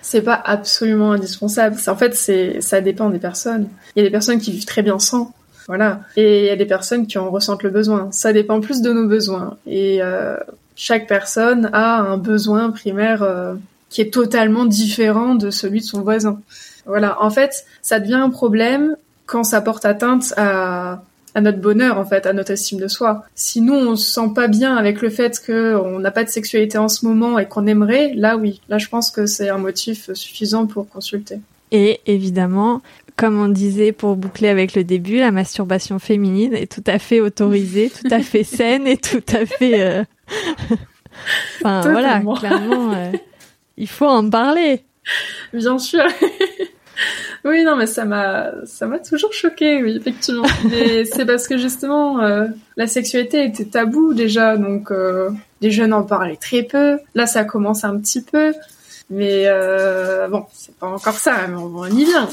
[0.02, 1.76] C'est pas absolument indispensable.
[1.86, 3.68] En fait c'est ça dépend des personnes.
[3.96, 5.32] Il y a des personnes qui vivent très bien sans
[5.66, 6.00] voilà.
[6.16, 8.08] Et il y a des personnes qui en ressentent le besoin.
[8.12, 9.56] Ça dépend plus de nos besoins.
[9.66, 10.36] Et euh,
[10.76, 13.54] chaque personne a un besoin primaire euh,
[13.88, 16.40] qui est totalement différent de celui de son voisin.
[16.86, 17.22] Voilà.
[17.22, 18.96] En fait, ça devient un problème
[19.26, 21.02] quand ça porte atteinte à,
[21.34, 23.24] à notre bonheur, en fait, à notre estime de soi.
[23.34, 26.78] Si nous, on se sent pas bien avec le fait qu'on n'a pas de sexualité
[26.78, 28.60] en ce moment et qu'on aimerait, là, oui.
[28.68, 31.40] Là, je pense que c'est un motif suffisant pour consulter.
[31.72, 32.82] Et évidemment,
[33.16, 37.20] comme on disait pour boucler avec le début, la masturbation féminine est tout à fait
[37.20, 39.80] autorisée, tout à fait saine et tout à fait.
[39.82, 40.04] Euh,
[41.64, 43.12] enfin voilà, clairement, euh,
[43.76, 44.82] il faut en parler.
[45.52, 46.02] Bien sûr.
[47.44, 50.46] oui, non, mais ça m'a, ça m'a toujours choqué, oui, effectivement.
[50.68, 52.46] Mais c'est parce que justement, euh,
[52.76, 54.90] la sexualité était tabou déjà, donc
[55.60, 56.98] les jeunes en parlaient très peu.
[57.14, 58.52] Là, ça commence un petit peu,
[59.10, 59.46] mais
[60.30, 62.28] bon, c'est pas encore ça, mais on y vient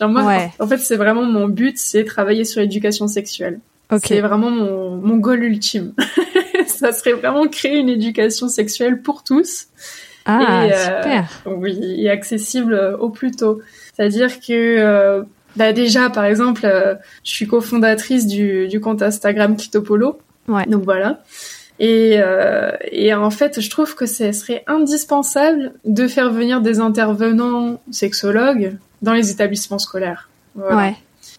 [0.00, 3.60] en fait, c'est vraiment mon but, c'est travailler sur l'éducation sexuelle.
[4.02, 5.94] C'est vraiment mon, mon goal ultime.
[6.66, 9.68] ça serait vraiment créer une éducation sexuelle pour tous.
[10.24, 11.42] Ah, et, euh, super.
[11.46, 13.60] Oui, et accessible au plus tôt.
[13.94, 15.22] C'est-à-dire que euh,
[15.54, 20.18] bah déjà, par exemple, euh, je suis cofondatrice du, du compte Instagram Kitopolo.
[20.48, 20.66] Ouais.
[20.66, 21.22] Donc voilà.
[21.78, 22.18] Et,
[22.90, 28.76] et en fait, je trouve que ce serait indispensable de faire venir des intervenants sexologues
[29.02, 30.28] dans les établissements scolaires.
[30.56, 30.94] Ouais.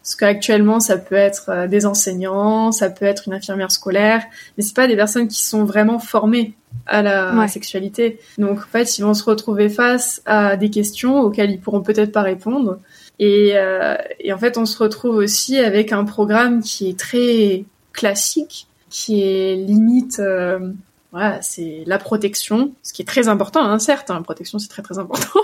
[0.08, 4.24] Parce qu'actuellement, ça peut être euh, des enseignants, ça peut être une infirmière scolaire,
[4.56, 6.54] mais c'est pas des personnes qui sont vraiment formées
[6.86, 8.18] à la sexualité.
[8.38, 12.14] Donc en fait, ils vont se retrouver face à des questions auxquelles ils pourront peut-être
[12.14, 12.80] pas répondre.
[13.20, 17.66] Et, euh, et en fait, on se retrouve aussi avec un programme qui est très
[17.92, 20.72] classique, qui est limite euh,
[21.12, 24.68] voilà, c'est la protection, ce qui est très important, hein, certes, hein, la protection c'est
[24.68, 25.40] très très important,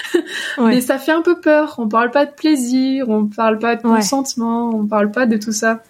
[0.58, 1.74] mais ça fait un peu peur.
[1.78, 5.52] On parle pas de plaisir, on parle pas de consentement, on parle pas de tout
[5.52, 5.82] ça.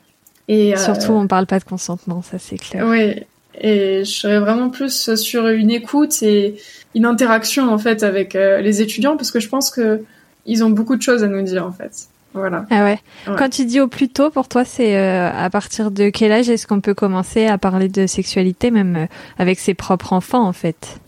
[0.48, 2.86] Et euh, surtout, on parle pas de consentement, ça c'est clair.
[2.86, 3.22] Oui.
[3.60, 6.56] Et je serais vraiment plus sur une écoute et
[6.94, 10.02] une interaction en fait avec les étudiants parce que je pense que
[10.46, 12.08] ils ont beaucoup de choses à nous dire en fait.
[12.34, 12.64] Voilà.
[12.70, 12.98] Ah ouais.
[13.36, 16.48] Quand tu dis au plus tôt, pour toi, c'est euh, à partir de quel âge
[16.48, 19.06] est-ce qu'on peut commencer à parler de sexualité, même euh,
[19.38, 20.98] avec ses propres enfants, en fait?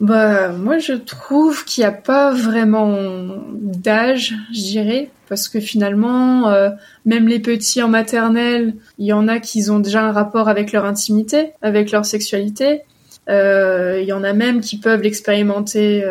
[0.00, 2.96] Bah, moi, je trouve qu'il n'y a pas vraiment
[3.52, 6.70] d'âge, je dirais, parce que finalement, euh,
[7.06, 10.72] même les petits en maternelle, il y en a qui ont déjà un rapport avec
[10.72, 12.82] leur intimité, avec leur sexualité.
[13.28, 16.04] Il y en a même qui peuvent l'expérimenter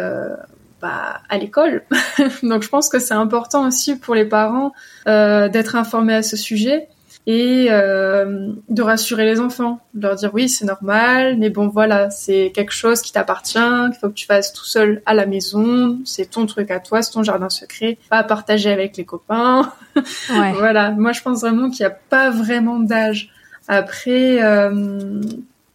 [0.84, 1.84] à l'école.
[2.44, 4.74] Donc je pense que c'est important aussi pour les parents
[5.08, 6.88] euh, d'être informés à ce sujet
[7.26, 12.10] et euh, de rassurer les enfants, de leur dire oui c'est normal, mais bon voilà
[12.10, 16.00] c'est quelque chose qui t'appartient, qu'il faut que tu fasses tout seul à la maison,
[16.04, 19.72] c'est ton truc à toi, c'est ton jardin secret, pas à partager avec les copains.
[20.28, 23.30] voilà, moi je pense vraiment qu'il n'y a pas vraiment d'âge.
[23.70, 25.22] Après, euh,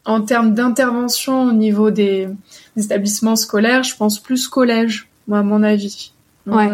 [0.09, 2.29] en termes d'intervention au niveau des,
[2.79, 6.13] établissements scolaires, je pense plus collège, moi à mon avis.
[6.47, 6.69] ouais.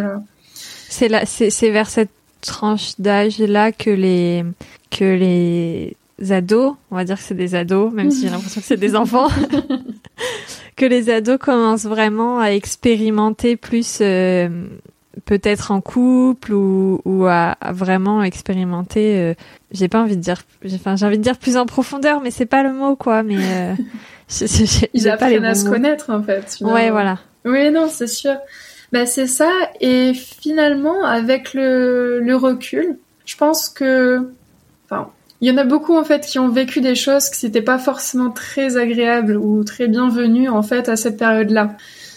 [0.89, 4.45] C'est là, c'est vers cette tranche d'âge là que les
[4.91, 5.97] que les
[6.31, 8.95] ados, on va dire que c'est des ados, même si j'ai l'impression que c'est des
[8.95, 9.29] enfants,
[10.77, 14.67] que les ados commencent vraiment à expérimenter plus euh,
[15.25, 19.19] peut-être en couple ou, ou à, vraiment expérimenter.
[19.19, 19.35] Euh,
[19.71, 20.43] j'ai pas envie de dire,
[20.75, 23.23] enfin j'ai envie de dire plus en profondeur, mais c'est pas le mot quoi.
[23.23, 23.75] Mais euh,
[24.95, 26.59] ils apprennent à se connaître en fait.
[26.61, 27.19] Ouais, voilà.
[27.45, 28.37] Oui, non, c'est sûr.
[28.93, 29.51] Bah c'est ça.
[29.81, 34.31] Et finalement, avec le, le recul, je pense que,
[34.85, 37.63] enfin, il y en a beaucoup en fait qui ont vécu des choses qui n'étaient
[37.63, 41.77] pas forcément très agréables ou très bienvenues en fait à cette période-là.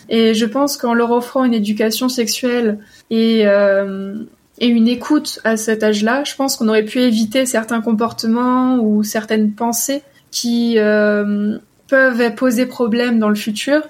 [0.09, 4.15] Et je pense qu'en leur offrant une éducation sexuelle et, euh,
[4.59, 9.03] et une écoute à cet âge-là, je pense qu'on aurait pu éviter certains comportements ou
[9.03, 13.81] certaines pensées qui euh, peuvent poser problème dans le futur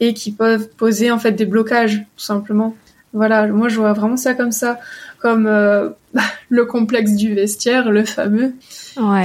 [0.00, 2.74] et qui peuvent poser en fait des blocages tout simplement.
[3.12, 4.78] Voilà, moi je vois vraiment ça comme ça,
[5.18, 5.90] comme euh,
[6.48, 8.54] le complexe du vestiaire, le fameux,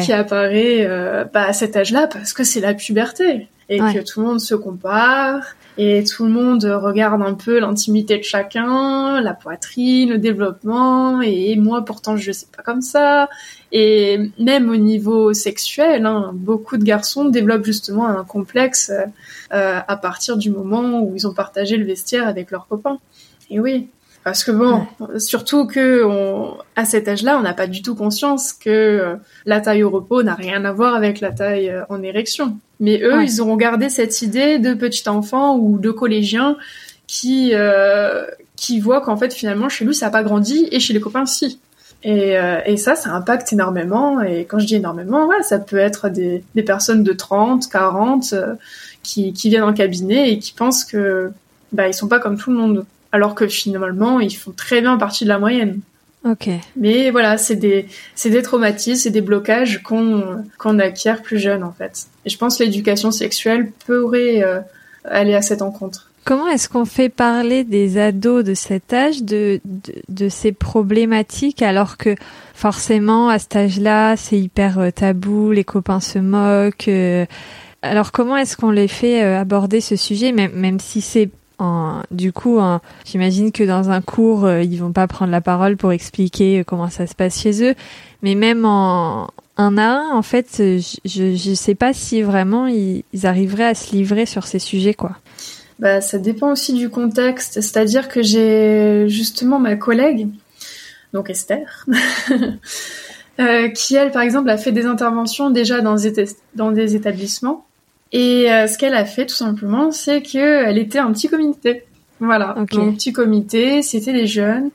[0.04, 4.22] qui apparaît euh, bah, à cet âge-là parce que c'est la puberté et que tout
[4.22, 9.34] le monde se compare et tout le monde regarde un peu l'intimité de chacun, la
[9.34, 13.28] poitrine, le développement, et moi pourtant je sais pas comme ça.
[13.74, 18.90] Et même au niveau sexuel, hein, beaucoup de garçons développent justement un complexe
[19.52, 23.00] euh, à partir du moment où ils ont partagé le vestiaire avec leurs copains.
[23.50, 23.90] Et oui,
[24.26, 24.88] parce que bon,
[25.20, 29.62] surtout que on, à cet âge-là, on n'a pas du tout conscience que euh, la
[29.62, 32.58] taille au repos n'a rien à voir avec la taille euh, en érection.
[32.80, 36.58] Mais eux, ils auront gardé cette idée de petit enfant ou de collégien
[37.06, 40.94] qui euh, qui voit qu'en fait finalement chez lui ça n'a pas grandi et chez
[40.94, 41.60] les copains si.
[42.02, 44.22] Et, euh, et ça, ça impacte énormément.
[44.22, 48.34] Et quand je dis énormément, ouais, ça peut être des, des personnes de 30, 40
[49.04, 51.30] qui, qui viennent en cabinet et qui pensent que
[51.72, 54.98] bah ils sont pas comme tout le monde alors que finalement, ils font très bien
[54.98, 55.80] partie de la moyenne.
[56.30, 56.50] Ok.
[56.76, 61.64] Mais voilà, c'est des, c'est des traumatismes, c'est des blocages qu'on, qu'on acquiert plus jeune
[61.64, 62.08] en fait.
[62.26, 64.60] Et je pense que l'éducation sexuelle pourrait euh,
[65.06, 66.10] aller à cette encontre.
[66.26, 69.62] Comment est-ce qu'on fait parler des ados de cet âge de,
[70.10, 72.16] de, ces problématiques alors que
[72.54, 76.90] forcément à cet âge-là c'est hyper euh, tabou, les copains se moquent.
[76.90, 77.26] Euh,
[77.82, 81.30] alors comment est-ce qu'on les fait aborder ce sujet, même, même si c'est
[82.12, 82.60] du coup,
[83.06, 86.64] j'imagine que dans un cours, euh, ils vont pas prendre la parole pour expliquer euh,
[86.64, 87.76] comment ça se passe chez eux,
[88.22, 93.04] mais même en un à un, en fait, je ne sais pas si vraiment ils,
[93.24, 95.18] arriveraient à se livrer sur ces sujets, quoi.
[95.80, 97.62] Bah, ça dépend aussi du contexte.
[97.62, 100.28] C'est-à-dire que j'ai justement ma collègue,
[101.14, 101.86] donc Esther,
[103.40, 107.66] euh, qui elle, par exemple, a fait des interventions déjà dans des établissements
[108.18, 111.84] et euh, ce qu'elle a fait tout simplement, c'est qu'elle était un petit comité.
[112.22, 114.72] Voilà, un petit comité, c'était les jeunes.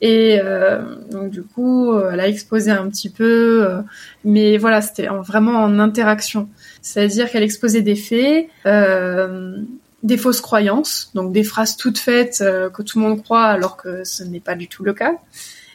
[0.00, 3.82] Et euh, donc du coup, euh, elle a exposé un petit peu, euh,
[4.24, 6.48] mais voilà, c'était vraiment en interaction.
[6.80, 8.48] C'est-à-dire qu'elle exposait des faits,
[10.02, 14.02] des fausses croyances, donc des phrases toutes faites que tout le monde croit alors que
[14.02, 15.12] ce n'est pas du tout le cas.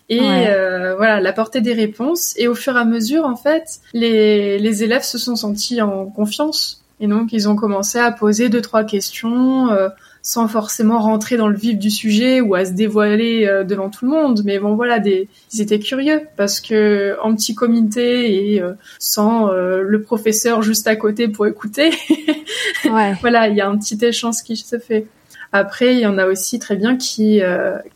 [0.10, 2.34] Et voilà, elle apportait des réponses.
[2.38, 6.08] Et au fur et à mesure, en fait, les, les élèves se sont sentis en
[6.08, 9.90] confiance et donc ils ont commencé à poser deux trois questions euh,
[10.22, 14.06] sans forcément rentrer dans le vif du sujet ou à se dévoiler euh, devant tout
[14.06, 14.42] le monde.
[14.46, 15.28] Mais bon voilà, des...
[15.54, 20.96] ils étaient curieux parce que en petit comité et euh, sans le professeur juste à
[20.96, 21.92] côté pour écouter,
[22.86, 23.16] ouais.
[23.22, 25.08] voilà, il y a un petit échange qui se fait.
[25.52, 27.42] Après, il y en a aussi très bien qui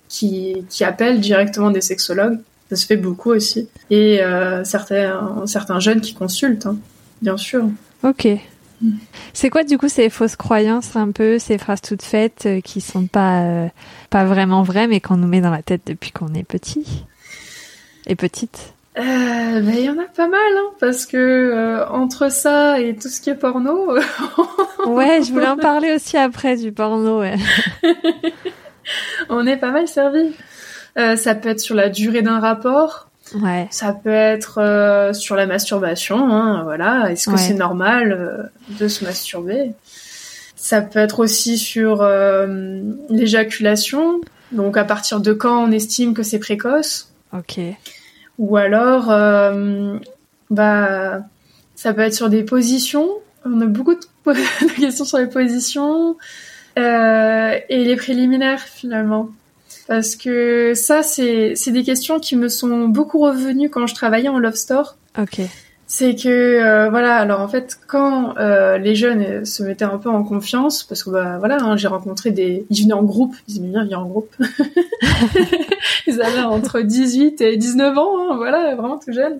[0.09, 2.39] qui, qui appellent directement des sexologues.
[2.69, 3.69] Ça se fait beaucoup aussi.
[3.89, 4.19] Et
[4.63, 6.77] certains certains jeunes qui consultent, hein,
[7.21, 7.69] bien sûr.
[8.03, 8.27] Ok.
[9.33, 12.81] C'est quoi du coup ces fausses croyances un peu, ces phrases toutes faites euh, qui
[12.81, 13.67] sont pas euh,
[14.09, 17.05] pas vraiment vraies mais qu'on nous met dans la tête depuis qu'on est petit
[18.05, 18.73] et petite?
[18.97, 19.01] Euh,
[19.61, 23.09] ben, il y en a pas mal, hein, parce que euh, entre ça et tout
[23.09, 23.93] ce qui est porno.
[24.87, 27.19] ouais, je voulais en parler aussi après du porno.
[27.19, 27.35] Ouais.
[29.29, 30.33] on est pas mal servi.
[30.95, 33.07] Ça peut être sur la durée d'un rapport.
[33.35, 33.67] Ouais.
[33.71, 36.31] Ça peut être euh, sur la masturbation.
[36.31, 37.11] Hein, voilà.
[37.11, 37.37] Est-ce que Ouais.
[37.37, 38.43] c'est normal euh,
[38.79, 39.71] de se masturber?
[40.55, 44.21] Ça peut être aussi sur euh, l'éjaculation.
[44.51, 47.11] Donc à partir de quand on estime que c'est précoce?
[47.33, 47.59] Ok.
[48.37, 49.07] Ou alors,
[50.49, 51.19] bah,
[51.75, 53.09] ça peut être sur des positions.
[53.45, 56.15] On a beaucoup de, de questions sur les positions
[56.77, 59.29] et les préliminaires finalement.
[59.87, 64.39] Parce que ça, c'est des questions qui me sont beaucoup revenues quand je travaillais en
[64.39, 64.97] Love Store.
[65.17, 65.41] Ok.
[65.89, 69.97] C'est que euh, voilà, alors en fait, quand euh, les jeunes euh, se mettaient un
[69.97, 73.37] peu en confiance, parce que bah voilà, hein, j'ai rencontré des, ils venaient en groupe,
[73.47, 74.35] ils aimaient bien venir en groupe.
[76.07, 79.39] ils avaient entre 18 et 19 ans, hein, voilà, vraiment tout jeunes.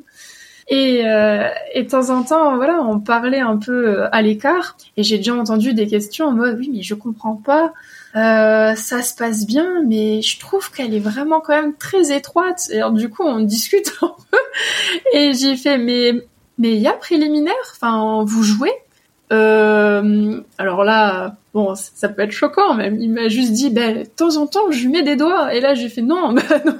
[0.69, 4.77] Et, euh, et de temps en temps, voilà, on parlait un peu euh, à l'écart,
[4.97, 7.73] et j'ai déjà entendu des questions en mode oui, mais je comprends pas.
[8.17, 12.67] Euh, ça se passe bien, mais je trouve qu'elle est vraiment quand même très étroite.
[12.71, 14.37] Et alors du coup, on discute un peu,
[15.13, 16.13] et j'ai fait mais
[16.57, 18.73] mais il y a préliminaire, enfin vous jouez.
[19.31, 22.99] Euh, alors là, bon, ça peut être choquant même.
[22.99, 25.53] Il m'a juste dit, ben, de temps en temps, je lui mets des doigts.
[25.53, 26.77] Et là, j'ai fait non, ben non,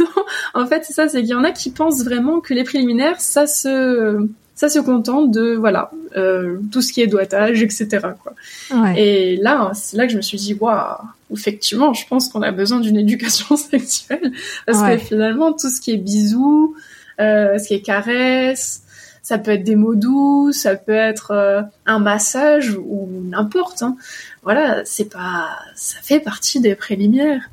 [0.00, 0.24] non.
[0.54, 3.20] En fait, c'est ça, c'est qu'il y en a qui pensent vraiment que les préliminaires,
[3.20, 4.26] ça se,
[4.58, 7.86] ça se contente de, voilà, euh, tout ce qui est doigtage, etc.
[8.20, 8.34] Quoi.
[8.76, 9.00] Ouais.
[9.00, 10.96] Et là, c'est là que je me suis dit, waouh,
[11.32, 14.32] effectivement, je pense qu'on a besoin d'une éducation sexuelle.
[14.66, 14.96] Parce Ouais.
[14.98, 16.74] que finalement, tout ce qui est bisous,
[17.20, 18.82] euh, ce qui est caresses,
[19.22, 23.82] ça peut être des mots doux, ça peut être euh, un massage ou n'importe.
[23.84, 23.96] Hein.
[24.42, 27.48] Voilà, c'est pas, ça fait partie des préliminaires.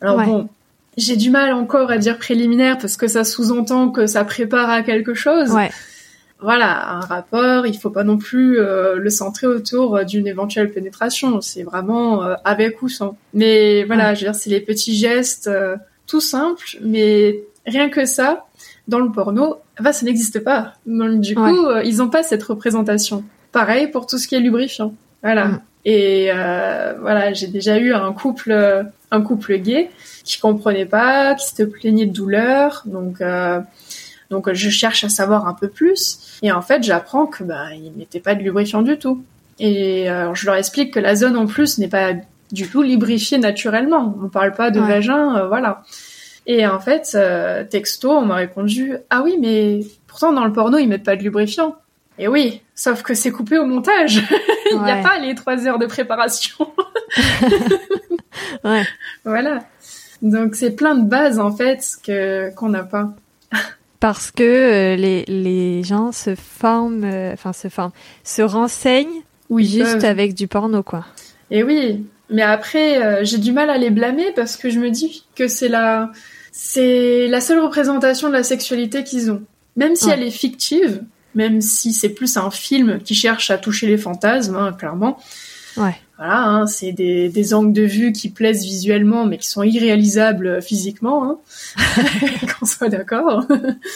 [0.00, 0.26] Alors Ouais.
[0.26, 0.48] bon,
[0.96, 4.82] j'ai du mal encore à dire préliminaire parce que ça sous-entend que ça prépare à
[4.82, 5.70] quelque chose Ouais.
[6.42, 10.70] Voilà, un rapport, il faut pas non plus euh, le centrer autour euh, d'une éventuelle
[10.70, 11.40] pénétration.
[11.40, 13.16] C'est vraiment euh, avec ou sans.
[13.34, 14.14] Mais voilà, Ouais.
[14.16, 15.76] je veux dire, c'est les petits gestes euh,
[16.06, 18.46] tout simples, mais rien que ça,
[18.88, 20.74] dans le porno, bah, ça n'existe pas.
[20.86, 21.76] Donc, du coup, Ouais.
[21.76, 23.22] euh, ils ont pas cette représentation.
[23.52, 24.94] Pareil pour tout ce qui est lubrifiant.
[25.22, 25.46] Voilà.
[25.46, 25.60] Mm.
[25.86, 28.52] Et euh, voilà, j'ai déjà eu un couple,
[29.10, 29.90] un couple gay
[30.24, 33.20] qui comprenait pas, qui se plaignait de douleur, donc.
[34.30, 37.92] Donc je cherche à savoir un peu plus et en fait j'apprends que bah il
[37.96, 39.22] n'était pas de lubrifiant du tout.
[39.58, 42.12] Et alors, je leur explique que la zone en plus n'est pas
[42.52, 44.16] du tout lubrifiée naturellement.
[44.22, 44.86] On parle pas de Ouais.
[44.88, 45.82] vagin, euh, voilà.
[46.46, 50.78] Et en fait euh, texto on m'a répondu ah oui mais pourtant dans le porno
[50.78, 51.76] ils mettent pas de lubrifiant.
[52.18, 54.20] Et oui, sauf que c'est coupé au montage.
[54.72, 56.70] il n'y a pas les trois heures de préparation.
[58.64, 58.84] Ouais.
[59.24, 59.60] voilà.
[60.22, 63.14] Donc c'est plein de bases en fait que qu'on n'a pas.
[64.00, 67.92] Parce que euh, les, les gens se forment, euh, enfin se forment,
[68.24, 70.04] se renseignent Oui, juste peuvent.
[70.06, 71.04] avec du porno, quoi.
[71.50, 74.88] Et oui, mais après, euh, j'ai du mal à les blâmer parce que je me
[74.90, 76.10] dis que c'est la,
[76.50, 79.42] c'est la seule représentation de la sexualité qu'ils ont.
[79.76, 80.14] Même si Ouais.
[80.14, 81.02] elle est fictive,
[81.34, 85.18] même si c'est plus un film qui cherche à toucher les fantasmes, hein, clairement.
[85.76, 85.94] Ouais.
[86.18, 90.46] Voilà, hein, c'est des, des angles de vue qui plaisent visuellement, mais qui sont irréalisables
[90.46, 91.24] euh, physiquement.
[91.24, 91.38] Hein.
[92.58, 93.44] Qu'on soit d'accord.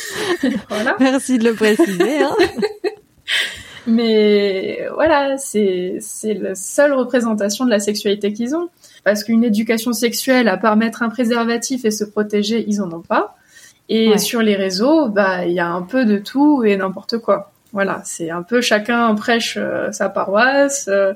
[0.71, 0.97] voilà.
[1.01, 2.23] Merci de le préciser.
[2.23, 2.35] Hein.
[3.87, 8.69] Mais voilà, c'est c'est la seule représentation de la sexualité qu'ils ont.
[9.05, 13.03] Parce qu'une éducation sexuelle, à part mettre un préservatif et se protéger, ils en ont
[13.03, 13.37] pas.
[13.91, 14.19] Et Ouais.
[14.19, 17.53] sur les réseaux, bah il y a un peu de tout et n'importe quoi.
[17.73, 20.87] Voilà, c'est un peu chacun prêche euh, sa paroisse.
[20.89, 21.13] euh,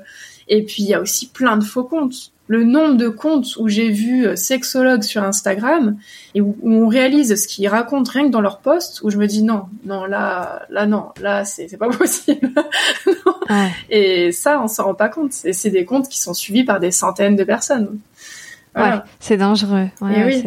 [0.49, 2.31] et puis il y a aussi plein de faux comptes.
[2.47, 5.97] Le nombre de comptes où j'ai vu euh, sexologues sur Instagram
[6.33, 9.17] et où, où on réalise ce qu'ils racontent rien que dans leur post, où je
[9.17, 12.49] me dis non, non là, là non, là c'est pas possible.
[13.49, 13.69] Ouais.
[13.91, 15.31] Et ça, on s'en rend pas compte.
[15.31, 17.99] C'est c'est des comptes qui sont suivis par des centaines de personnes.
[18.73, 18.95] Voilà.
[18.95, 19.01] Ouais.
[19.19, 19.87] C'est dangereux.
[20.01, 20.43] Ouais, Et oui.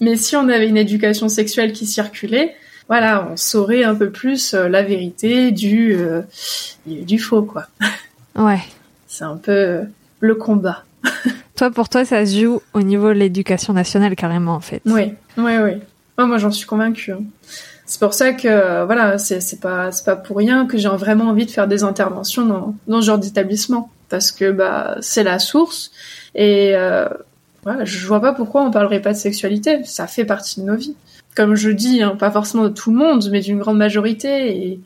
[0.00, 2.56] Mais si on avait une éducation sexuelle qui circulait,
[2.88, 6.22] voilà, on saurait un peu plus euh, la vérité du euh,
[6.84, 7.66] du faux, quoi.
[8.34, 8.58] ouais.
[9.14, 9.82] C'est un peu euh,
[10.18, 10.82] le combat.
[11.56, 14.82] Toi, pour toi, ça se joue au niveau de l'éducation nationale, carrément, en fait.
[14.86, 15.72] Oui, oui, oui.
[16.18, 17.12] Moi, j'en suis convaincue.
[17.12, 17.20] hein.
[17.86, 20.88] C'est pour ça que euh, voilà, c'est c'est pas c'est pas pour rien que j'ai
[20.88, 25.22] vraiment envie de faire des interventions dans dans ce genre d'établissement parce que bah c'est
[25.22, 25.92] la source
[26.34, 27.06] et euh,
[27.62, 29.84] voilà, je vois pas pourquoi on parlerait pas de sexualité.
[29.84, 30.96] Ça fait partie de nos vies.
[31.34, 34.56] Comme je dis, hein, pas forcément de tout le monde, mais d'une grande majorité.
[34.56, 34.80] Et,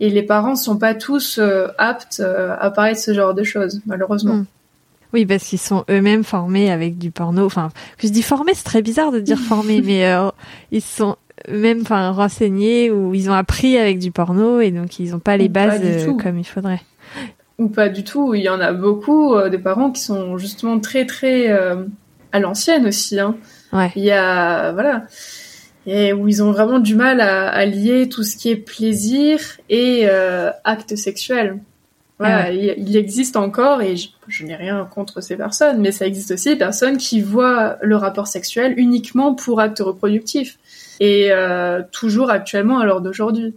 [0.00, 3.42] et les parents sont pas tous euh, aptes euh, à parler de ce genre de
[3.42, 4.34] choses, malheureusement.
[4.34, 4.46] Mm.
[5.12, 7.44] Oui, parce qu'ils sont eux-mêmes formés avec du porno.
[7.44, 10.30] Enfin, je dis formés, c'est très bizarre de dire formés, mais euh,
[10.70, 11.16] ils sont
[11.48, 15.38] même enfin renseignés ou ils ont appris avec du porno et donc ils n'ont pas
[15.38, 15.80] les bases
[16.22, 16.82] comme il faudrait.
[17.58, 18.34] Ou pas du tout.
[18.34, 21.50] Il y en a beaucoup des parents qui sont justement très très
[22.32, 23.18] à l'ancienne aussi.
[23.18, 23.36] Hein.
[23.72, 23.90] Ouais.
[23.96, 25.06] Il y a voilà
[25.86, 29.40] et où ils ont vraiment du mal à, à lier tout ce qui est plaisir
[29.68, 31.58] et euh, acte sexuel.
[32.18, 36.32] Voilà, ah il, existe encore, et je, n'ai rien contre ces personnes, mais ça existe
[36.32, 40.58] aussi des personnes qui voient le rapport sexuel uniquement pour acte reproductif,
[41.00, 43.54] et euh, toujours actuellement à l'heure d'aujourd'hui.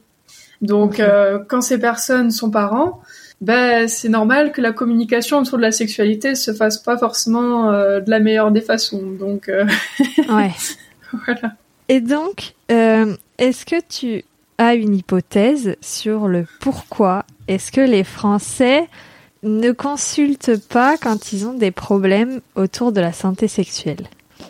[0.61, 3.01] Donc, euh, quand ces personnes sont parents,
[3.41, 8.09] ben c'est normal que la communication autour de la sexualité se fasse pas forcément de
[8.09, 9.11] la meilleure des façons.
[9.11, 9.65] Donc, euh,
[10.29, 10.51] ouais.
[11.25, 11.53] voilà.
[11.89, 14.23] Et donc, euh, est-ce que tu
[14.57, 18.87] as une hypothèse sur le pourquoi est-ce que les Français
[19.43, 24.07] ne consultent pas quand ils ont des problèmes autour de la santé sexuelle?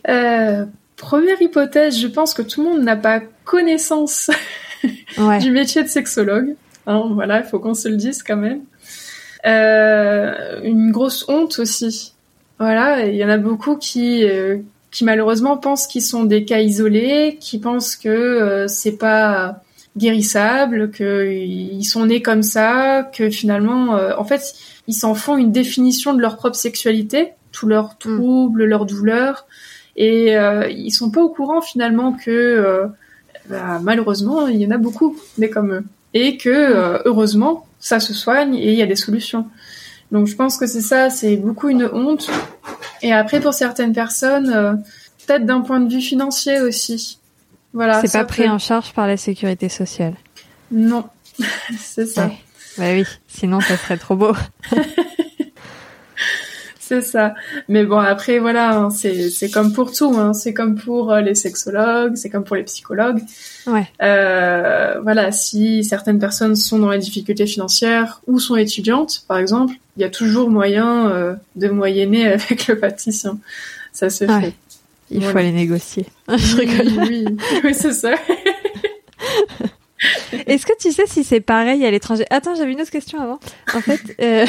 [0.08, 0.66] Euh,
[1.04, 4.32] Première hypothèse, je pense que tout le monde n'a pas connaissance
[5.42, 6.56] du métier de sexologue.
[6.88, 8.62] Hein, voilà, il faut qu'on se le dise quand même.
[9.46, 12.14] Euh, une grosse honte aussi.
[12.58, 14.60] Voilà, il y en a beaucoup qui euh,
[14.94, 19.62] qui malheureusement pensent qu'ils sont des cas isolés, qui pensent que euh, c'est pas
[19.98, 24.54] guérissable, qu'ils sont nés comme ça, que finalement, euh, en fait,
[24.88, 27.98] ils s'en font une définition de leur propre sexualité, tous leurs mm.
[28.00, 29.46] troubles, leurs douleurs,
[29.96, 32.88] et euh, ils sont pas au courant finalement que euh,
[33.50, 35.84] bah, malheureusement, il y en a beaucoup nés comme eux,
[36.14, 39.48] et que heureusement, ça se soigne et il y a des solutions.
[40.12, 42.30] Donc je pense que c'est ça, c'est beaucoup une honte.
[43.04, 44.74] Et après pour certaines personnes, euh,
[45.26, 47.20] peut-être d'un point de vue financier aussi.
[47.74, 48.02] Voilà.
[48.02, 50.16] C'est pas pris en charge par la sécurité sociale.
[50.72, 51.06] Non,
[51.78, 52.32] c'est ça.
[52.78, 54.34] Bah oui, sinon ça serait trop beau.
[57.02, 57.34] c'est ça.
[57.68, 60.14] Mais bon, après, voilà, hein, c'est, c'est comme pour tout.
[60.18, 60.34] Hein.
[60.34, 63.22] C'est comme pour euh, les sexologues, c'est comme pour les psychologues.
[63.68, 63.88] Ouais.
[64.02, 69.74] Euh, voilà, si certaines personnes sont dans les difficultés financières ou sont étudiantes, par exemple,
[69.98, 73.40] il y a toujours moyen euh, de moyenner avec le praticien.
[73.92, 74.54] Ça se fait.
[75.10, 76.06] Il faut aller négocier.
[76.28, 77.08] Je rigole.
[77.08, 77.26] Oui,
[77.64, 78.16] oui, c'est ça.
[80.48, 82.26] Est-ce que tu sais si c'est pareil à l'étranger?
[82.30, 83.40] Attends, j'avais une autre question avant.
[83.74, 84.46] En fait, euh,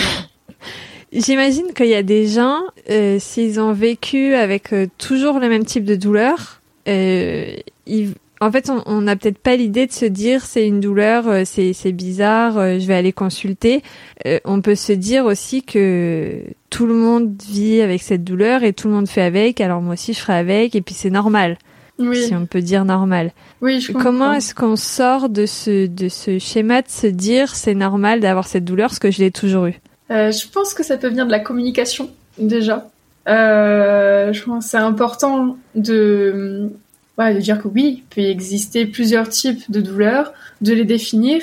[1.14, 2.60] j'imagine qu'il y a des gens,
[2.90, 8.70] euh, s'ils ont vécu avec euh, toujours le même type de douleur, ils, en fait,
[8.84, 12.78] on n'a peut-être pas l'idée de se dire c'est une douleur, euh, c'est bizarre, euh,
[12.78, 13.82] je vais aller consulter.
[14.26, 18.74] Euh, on peut se dire aussi que tout le monde vit avec cette douleur et
[18.74, 19.62] tout le monde fait avec.
[19.62, 21.56] Alors moi aussi je ferai avec et puis c'est normal.
[21.98, 22.26] Oui.
[22.26, 23.32] Si on peut dire normal.
[23.62, 27.74] Oui, je Comment est-ce qu'on sort de ce de ce schéma de se dire c'est
[27.74, 29.80] normal d'avoir cette douleur parce que je l'ai toujours eu
[30.10, 32.86] Je pense que ça peut venir de la communication déjà.
[33.26, 36.70] je pense c'est important de
[37.18, 41.42] de dire que oui, il peut exister plusieurs types de douleurs, de les définir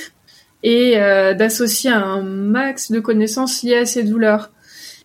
[0.63, 4.51] et euh, d'associer un max de connaissances liées à ces douleurs.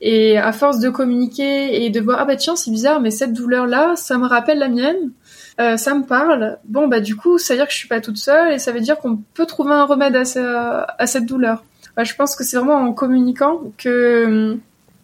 [0.02, 3.32] Et à force de communiquer et de voir ah bah tiens c'est bizarre mais cette
[3.32, 5.12] douleur là ça me rappelle la mienne,
[5.58, 6.58] euh, ça me parle.
[6.64, 8.72] Bon bah du coup ça veut dire que je suis pas toute seule et ça
[8.72, 11.64] veut dire qu'on peut trouver un remède à cette douleur.
[11.96, 14.58] Bah, je pense que c'est vraiment en communiquant que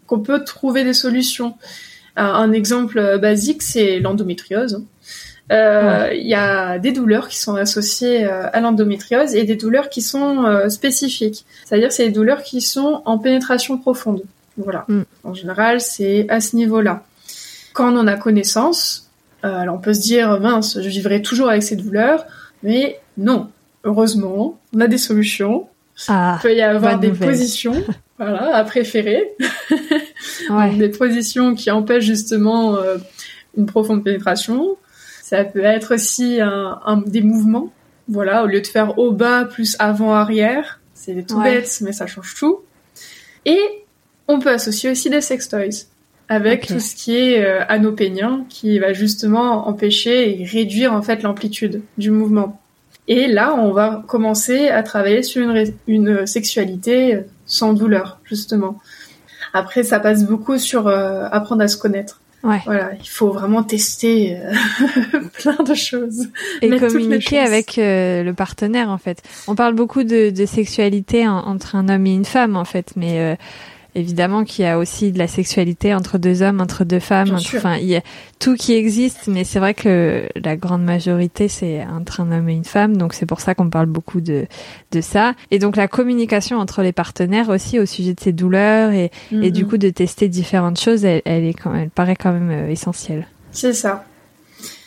[0.07, 1.57] qu'on peut trouver des solutions.
[2.17, 4.85] Un, exemple basique c'est l'endométriose.
[5.51, 9.91] Euh, il y a des douleurs qui sont associées euh, à l'endométriose et des douleurs
[9.91, 11.45] qui sont euh, spécifiques.
[11.65, 14.23] C'est-à-dire c'est des douleurs qui sont en pénétration profonde.
[14.57, 14.85] Voilà.
[14.89, 15.03] Mm.
[15.25, 17.05] En général, c'est à ce niveau-là.
[17.73, 19.11] Quand on en a connaissance,
[19.43, 22.25] alors on peut se dire mince, je vivrai toujours avec ces douleurs,
[22.63, 23.49] mais non.
[23.85, 25.67] Heureusement, on a des solutions.
[26.09, 27.85] Ah, il peut y avoir des positions
[28.19, 29.35] voilà, à préférer.
[30.77, 32.79] des positions qui empêchent justement
[33.57, 34.77] une profonde pénétration.
[35.23, 37.73] Ça peut être aussi un, des mouvements.
[38.09, 42.07] Voilà, au lieu de faire haut bas plus avant arrière, c'est tout bête, mais ça
[42.07, 42.61] change tout.
[43.45, 43.61] Et
[44.29, 45.87] on peut associer aussi des sextoys
[46.29, 51.23] avec tout ce qui est euh, anopénien, qui va justement empêcher et réduire en fait
[51.23, 52.62] l'amplitude du mouvement.
[53.09, 58.79] Et là, on va commencer à travailler sur une, une sexualité sans douleur, justement.
[59.53, 62.21] Après, ça passe beaucoup sur euh, apprendre à se connaître.
[62.43, 62.61] Ouais.
[62.65, 66.29] Voilà, il faut vraiment tester euh, plein de choses.
[66.61, 69.23] Et communiquer avec euh, le partenaire, en fait.
[69.47, 73.39] On parle beaucoup de, de sexualité entre un homme et une femme, en fait, mais
[73.95, 77.77] évidemment qu'il y a aussi de la sexualité entre deux hommes, entre deux femmes, enfin
[77.77, 78.03] il y a
[78.39, 82.55] tout qui existe, mais c'est vrai que la grande majorité c'est entre un homme et
[82.55, 84.47] une femme, donc c'est pour ça qu'on parle beaucoup de
[84.93, 85.35] de ça.
[85.51, 89.51] Et donc la communication entre les partenaires aussi au sujet de ces douleurs et, et
[89.51, 89.71] du mhm.
[89.71, 93.27] coup de tester différentes choses, elle, elle est quand, elle paraît quand même euh, essentielle.
[93.51, 94.05] C'est ça.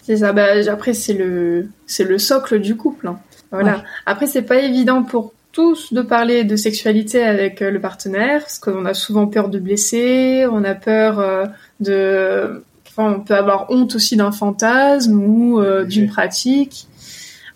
[0.01, 0.33] C'est ça.
[0.33, 3.07] Bah, après c'est le c'est le socle du couple.
[3.07, 3.19] Hein.
[3.51, 3.83] Voilà.
[4.05, 8.59] Après c'est pas évident pour tous de parler de sexualité avec euh, le partenaire, parce
[8.59, 11.45] qu'on a souvent peur de blesser, on a peur euh,
[11.79, 12.61] de...
[12.89, 16.87] Enfin, on peut avoir honte aussi d'un fantasme ou euh, d'une pratique.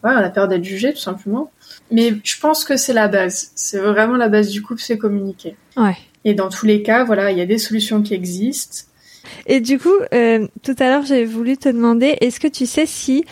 [0.03, 1.51] Ouais, on a peur d'être jugé, tout simplement.
[1.91, 3.51] Mais je pense que c'est la base.
[3.55, 5.57] C'est vraiment la base du couple, c'est communiquer.
[5.75, 5.97] Ouais.
[6.23, 8.85] Et dans tous les cas, voilà, il y a des solutions qui existent.
[9.45, 13.25] Et du coup, tout à l'heure, j'ai voulu te demander, est-ce que tu sais si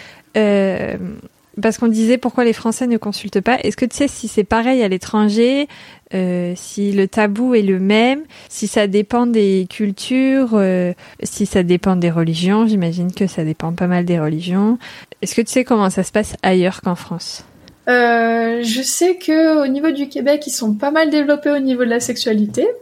[1.61, 3.57] parce qu'on disait pourquoi les Français ne consultent pas?
[3.63, 5.67] Est-ce que tu sais si c'est pareil à l'étranger,
[6.13, 10.93] euh, si le tabou est le même, si ça dépend des cultures, euh,
[11.23, 12.67] si ça dépend des religions?
[12.67, 14.77] J'imagine que ça dépend pas mal des religions.
[15.21, 17.43] Est-ce que tu sais comment ça se passe ailleurs qu'en France?
[17.87, 21.85] Euh, je sais que au niveau du Québec, ils sont pas mal développés au niveau
[21.85, 22.67] de la sexualité.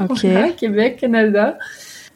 [0.00, 0.26] Ok.
[0.58, 1.58] Québec, Canada.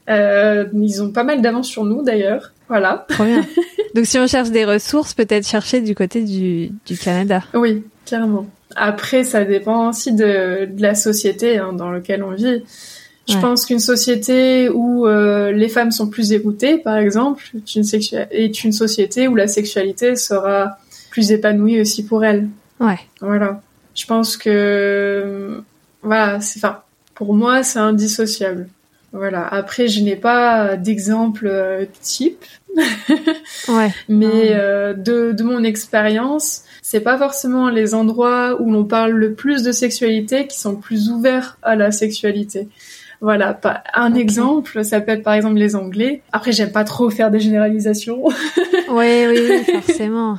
[0.08, 2.52] Euh, ils ont pas mal d'avance sur nous d'ailleurs.
[2.68, 3.06] Voilà.
[3.08, 3.44] Trop bien.
[3.94, 7.42] Donc si on cherche des ressources, peut-être chercher du côté du, du Canada.
[7.54, 8.46] Oui, clairement.
[8.74, 12.62] Après, ça dépend aussi de, de la société hein, dans laquelle on vit.
[13.28, 17.84] Je pense qu'une société où euh, les femmes sont plus écoutées, par exemple, est une,
[18.30, 20.78] est une société où la sexualité sera
[21.10, 22.48] plus épanouie aussi pour elles.
[22.80, 22.98] Ouais.
[23.20, 23.60] Voilà.
[23.94, 25.62] Je pense que
[26.02, 26.80] voilà, c'est enfin
[27.14, 28.68] pour moi c'est indissociable.
[29.12, 29.46] Voilà.
[29.46, 32.44] Après, je n'ai pas d'exemple euh, type.
[33.68, 33.90] ouais.
[34.08, 39.34] Mais euh, de, de mon expérience, c'est pas forcément les endroits où l'on parle le
[39.34, 42.68] plus de sexualité qui sont plus ouverts à la sexualité.
[43.20, 46.22] Voilà, pas un exemple, ça peut être par exemple les Anglais.
[46.32, 48.24] Après, j'aime pas trop faire des généralisations.
[48.90, 50.38] oui, oui, forcément.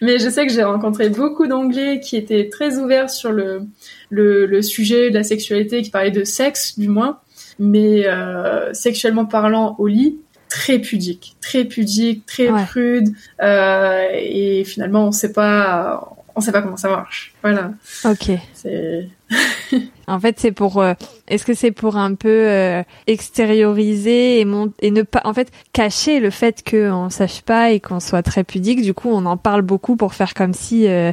[0.00, 3.62] Mais je sais que j'ai rencontré beaucoup d'Anglais qui étaient très ouverts sur le,
[4.10, 7.18] le, le sujet de la sexualité, qui parlaient de sexe, du moins
[7.60, 15.06] mais euh, sexuellement parlant au lit, très pudique, très pudique, très prude, euh, et finalement
[15.06, 17.34] on sait pas, on sait pas comment ça marche.
[17.42, 17.72] Voilà.
[18.04, 18.30] Ok.
[20.06, 20.82] En fait, c'est pour.
[20.82, 20.94] Euh,
[21.28, 24.46] est-ce que c'est pour un peu euh, extérioriser et,
[24.80, 28.42] et ne pas, en fait, cacher le fait qu'on sache pas et qu'on soit très
[28.42, 28.82] pudique.
[28.82, 31.12] Du coup, on en parle beaucoup pour faire comme si euh,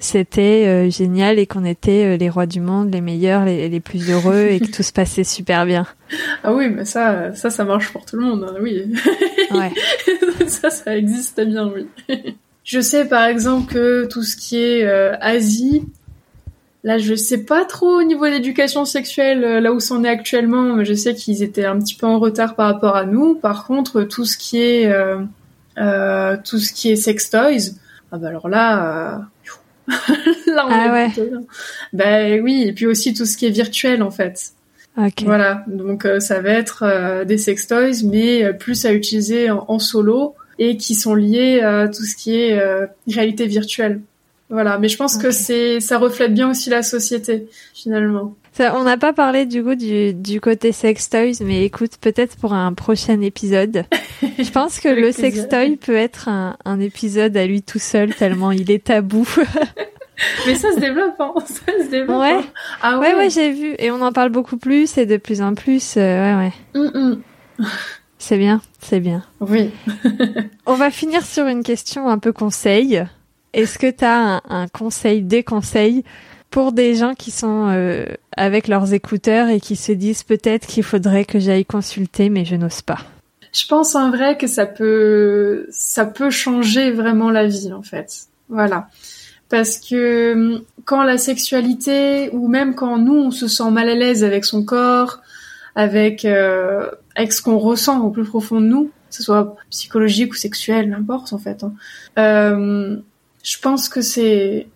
[0.00, 4.46] c'était génial et qu'on était les rois du monde, les meilleurs, les, les plus heureux
[4.48, 5.86] et que tout se passait super bien.
[6.42, 8.94] Ah oui, mais ça, ça, ça marche pour tout le monde, hein, oui.
[9.50, 9.72] Ouais.
[10.46, 11.86] ça, ça existe bien, oui.
[12.68, 15.84] Je sais par exemple que tout ce qui est euh, Asie,
[16.84, 20.74] là je sais pas trop au niveau de l'éducation sexuelle là où c'en est actuellement,
[20.74, 23.34] mais je sais qu'ils étaient un petit peu en retard par rapport à nous.
[23.34, 27.72] Par contre, tout ce qui est euh, tout ce qui est sex toys,
[28.12, 29.22] ah bah alors là,
[29.88, 31.08] là, on ah ouais.
[31.94, 34.52] Ben oui, et puis aussi tout ce qui est virtuel en fait.
[35.24, 39.78] Voilà, donc euh, ça va être euh, des sextoys, mais euh, plus à utiliser en,
[39.78, 42.60] solo et qui sont liés à tout ce qui est
[43.06, 44.00] réalité virtuelle.
[44.50, 48.34] Voilà, mais je pense que c'est ça reflète bien aussi la société finalement.
[48.52, 52.54] Ça, on n'a pas parlé du coup du, du côté sextoys, mais écoute, peut-être pour
[52.54, 53.84] un prochain épisode.
[54.22, 58.50] je pense que le sextoy peut être un, un épisode à lui tout seul tellement
[58.50, 59.28] il est tabou.
[60.46, 61.32] Mais ça se développe, hein.
[61.46, 62.20] Ça se développe.
[62.20, 62.32] Ouais.
[62.32, 62.44] Hein.
[62.82, 63.14] Ah ouais.
[63.14, 63.74] ouais, j'ai vu.
[63.78, 65.96] Et on en parle beaucoup plus et de plus en plus.
[65.96, 66.80] Euh, ouais, ouais.
[66.80, 67.22] Mm, mm.
[68.18, 69.22] C'est bien, c'est bien.
[69.40, 69.70] Oui.
[70.66, 73.04] on va finir sur une question un peu conseil.
[73.52, 76.04] Est-ce que tu as un, un, conseil, des conseils
[76.50, 78.06] pour des gens qui sont euh,
[78.36, 82.56] avec leurs écouteurs et qui se disent peut-être qu'il faudrait que j'aille consulter, mais je
[82.56, 82.98] n'ose pas?
[83.52, 88.26] Je pense en vrai que ça peut, ça peut changer vraiment la vie en fait.
[88.48, 88.88] Voilà
[89.48, 93.94] parce que hum, quand la sexualité ou même quand nous on se sent mal à
[93.94, 95.20] l'aise avec son corps,
[95.78, 100.32] avec euh, avec ce qu'on ressent au plus profond de nous, que ce soit psychologique
[100.32, 101.62] ou sexuel, n'importe en fait.
[101.62, 101.72] Hein,
[102.18, 102.96] euh,
[103.44, 104.66] je pense que c'est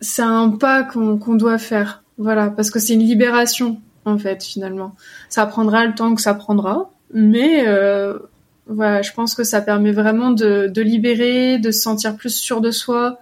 [0.00, 4.42] c'est un pas qu'on qu'on doit faire, voilà, parce que c'est une libération en fait
[4.42, 4.96] finalement.
[5.28, 8.18] Ça prendra le temps que ça prendra, mais euh,
[8.66, 12.62] voilà, je pense que ça permet vraiment de, de libérer, de se sentir plus sûr
[12.62, 13.18] de soi,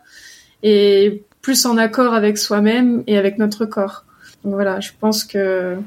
[0.62, 4.04] et plus en accord avec soi-même et avec notre corps.
[4.44, 5.78] Donc voilà, je pense que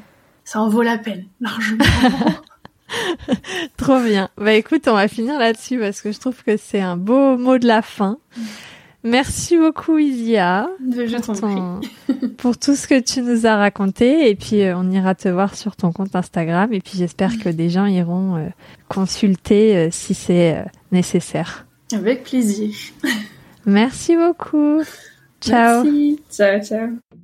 [0.48, 1.84] ça en vaut la peine, largement.
[3.78, 4.30] Trop bien.
[4.38, 7.58] Bah écoute, on va finir là-dessus parce que je trouve que c'est un beau mot
[7.58, 8.18] de la fin.
[9.04, 14.78] Merci beaucoup Isia Je pour, tout ce que tu nous as raconté et puis euh,
[14.78, 18.38] on ira te voir sur ton compte Instagram et puis j'espère que des gens iront
[18.38, 18.48] euh,
[18.88, 21.68] consulter euh, si c'est nécessaire.
[21.94, 22.74] Avec plaisir.
[23.66, 24.82] Merci beaucoup.
[25.42, 25.84] Ciao.
[25.84, 26.22] Merci.
[26.32, 27.17] Ciao, ciao.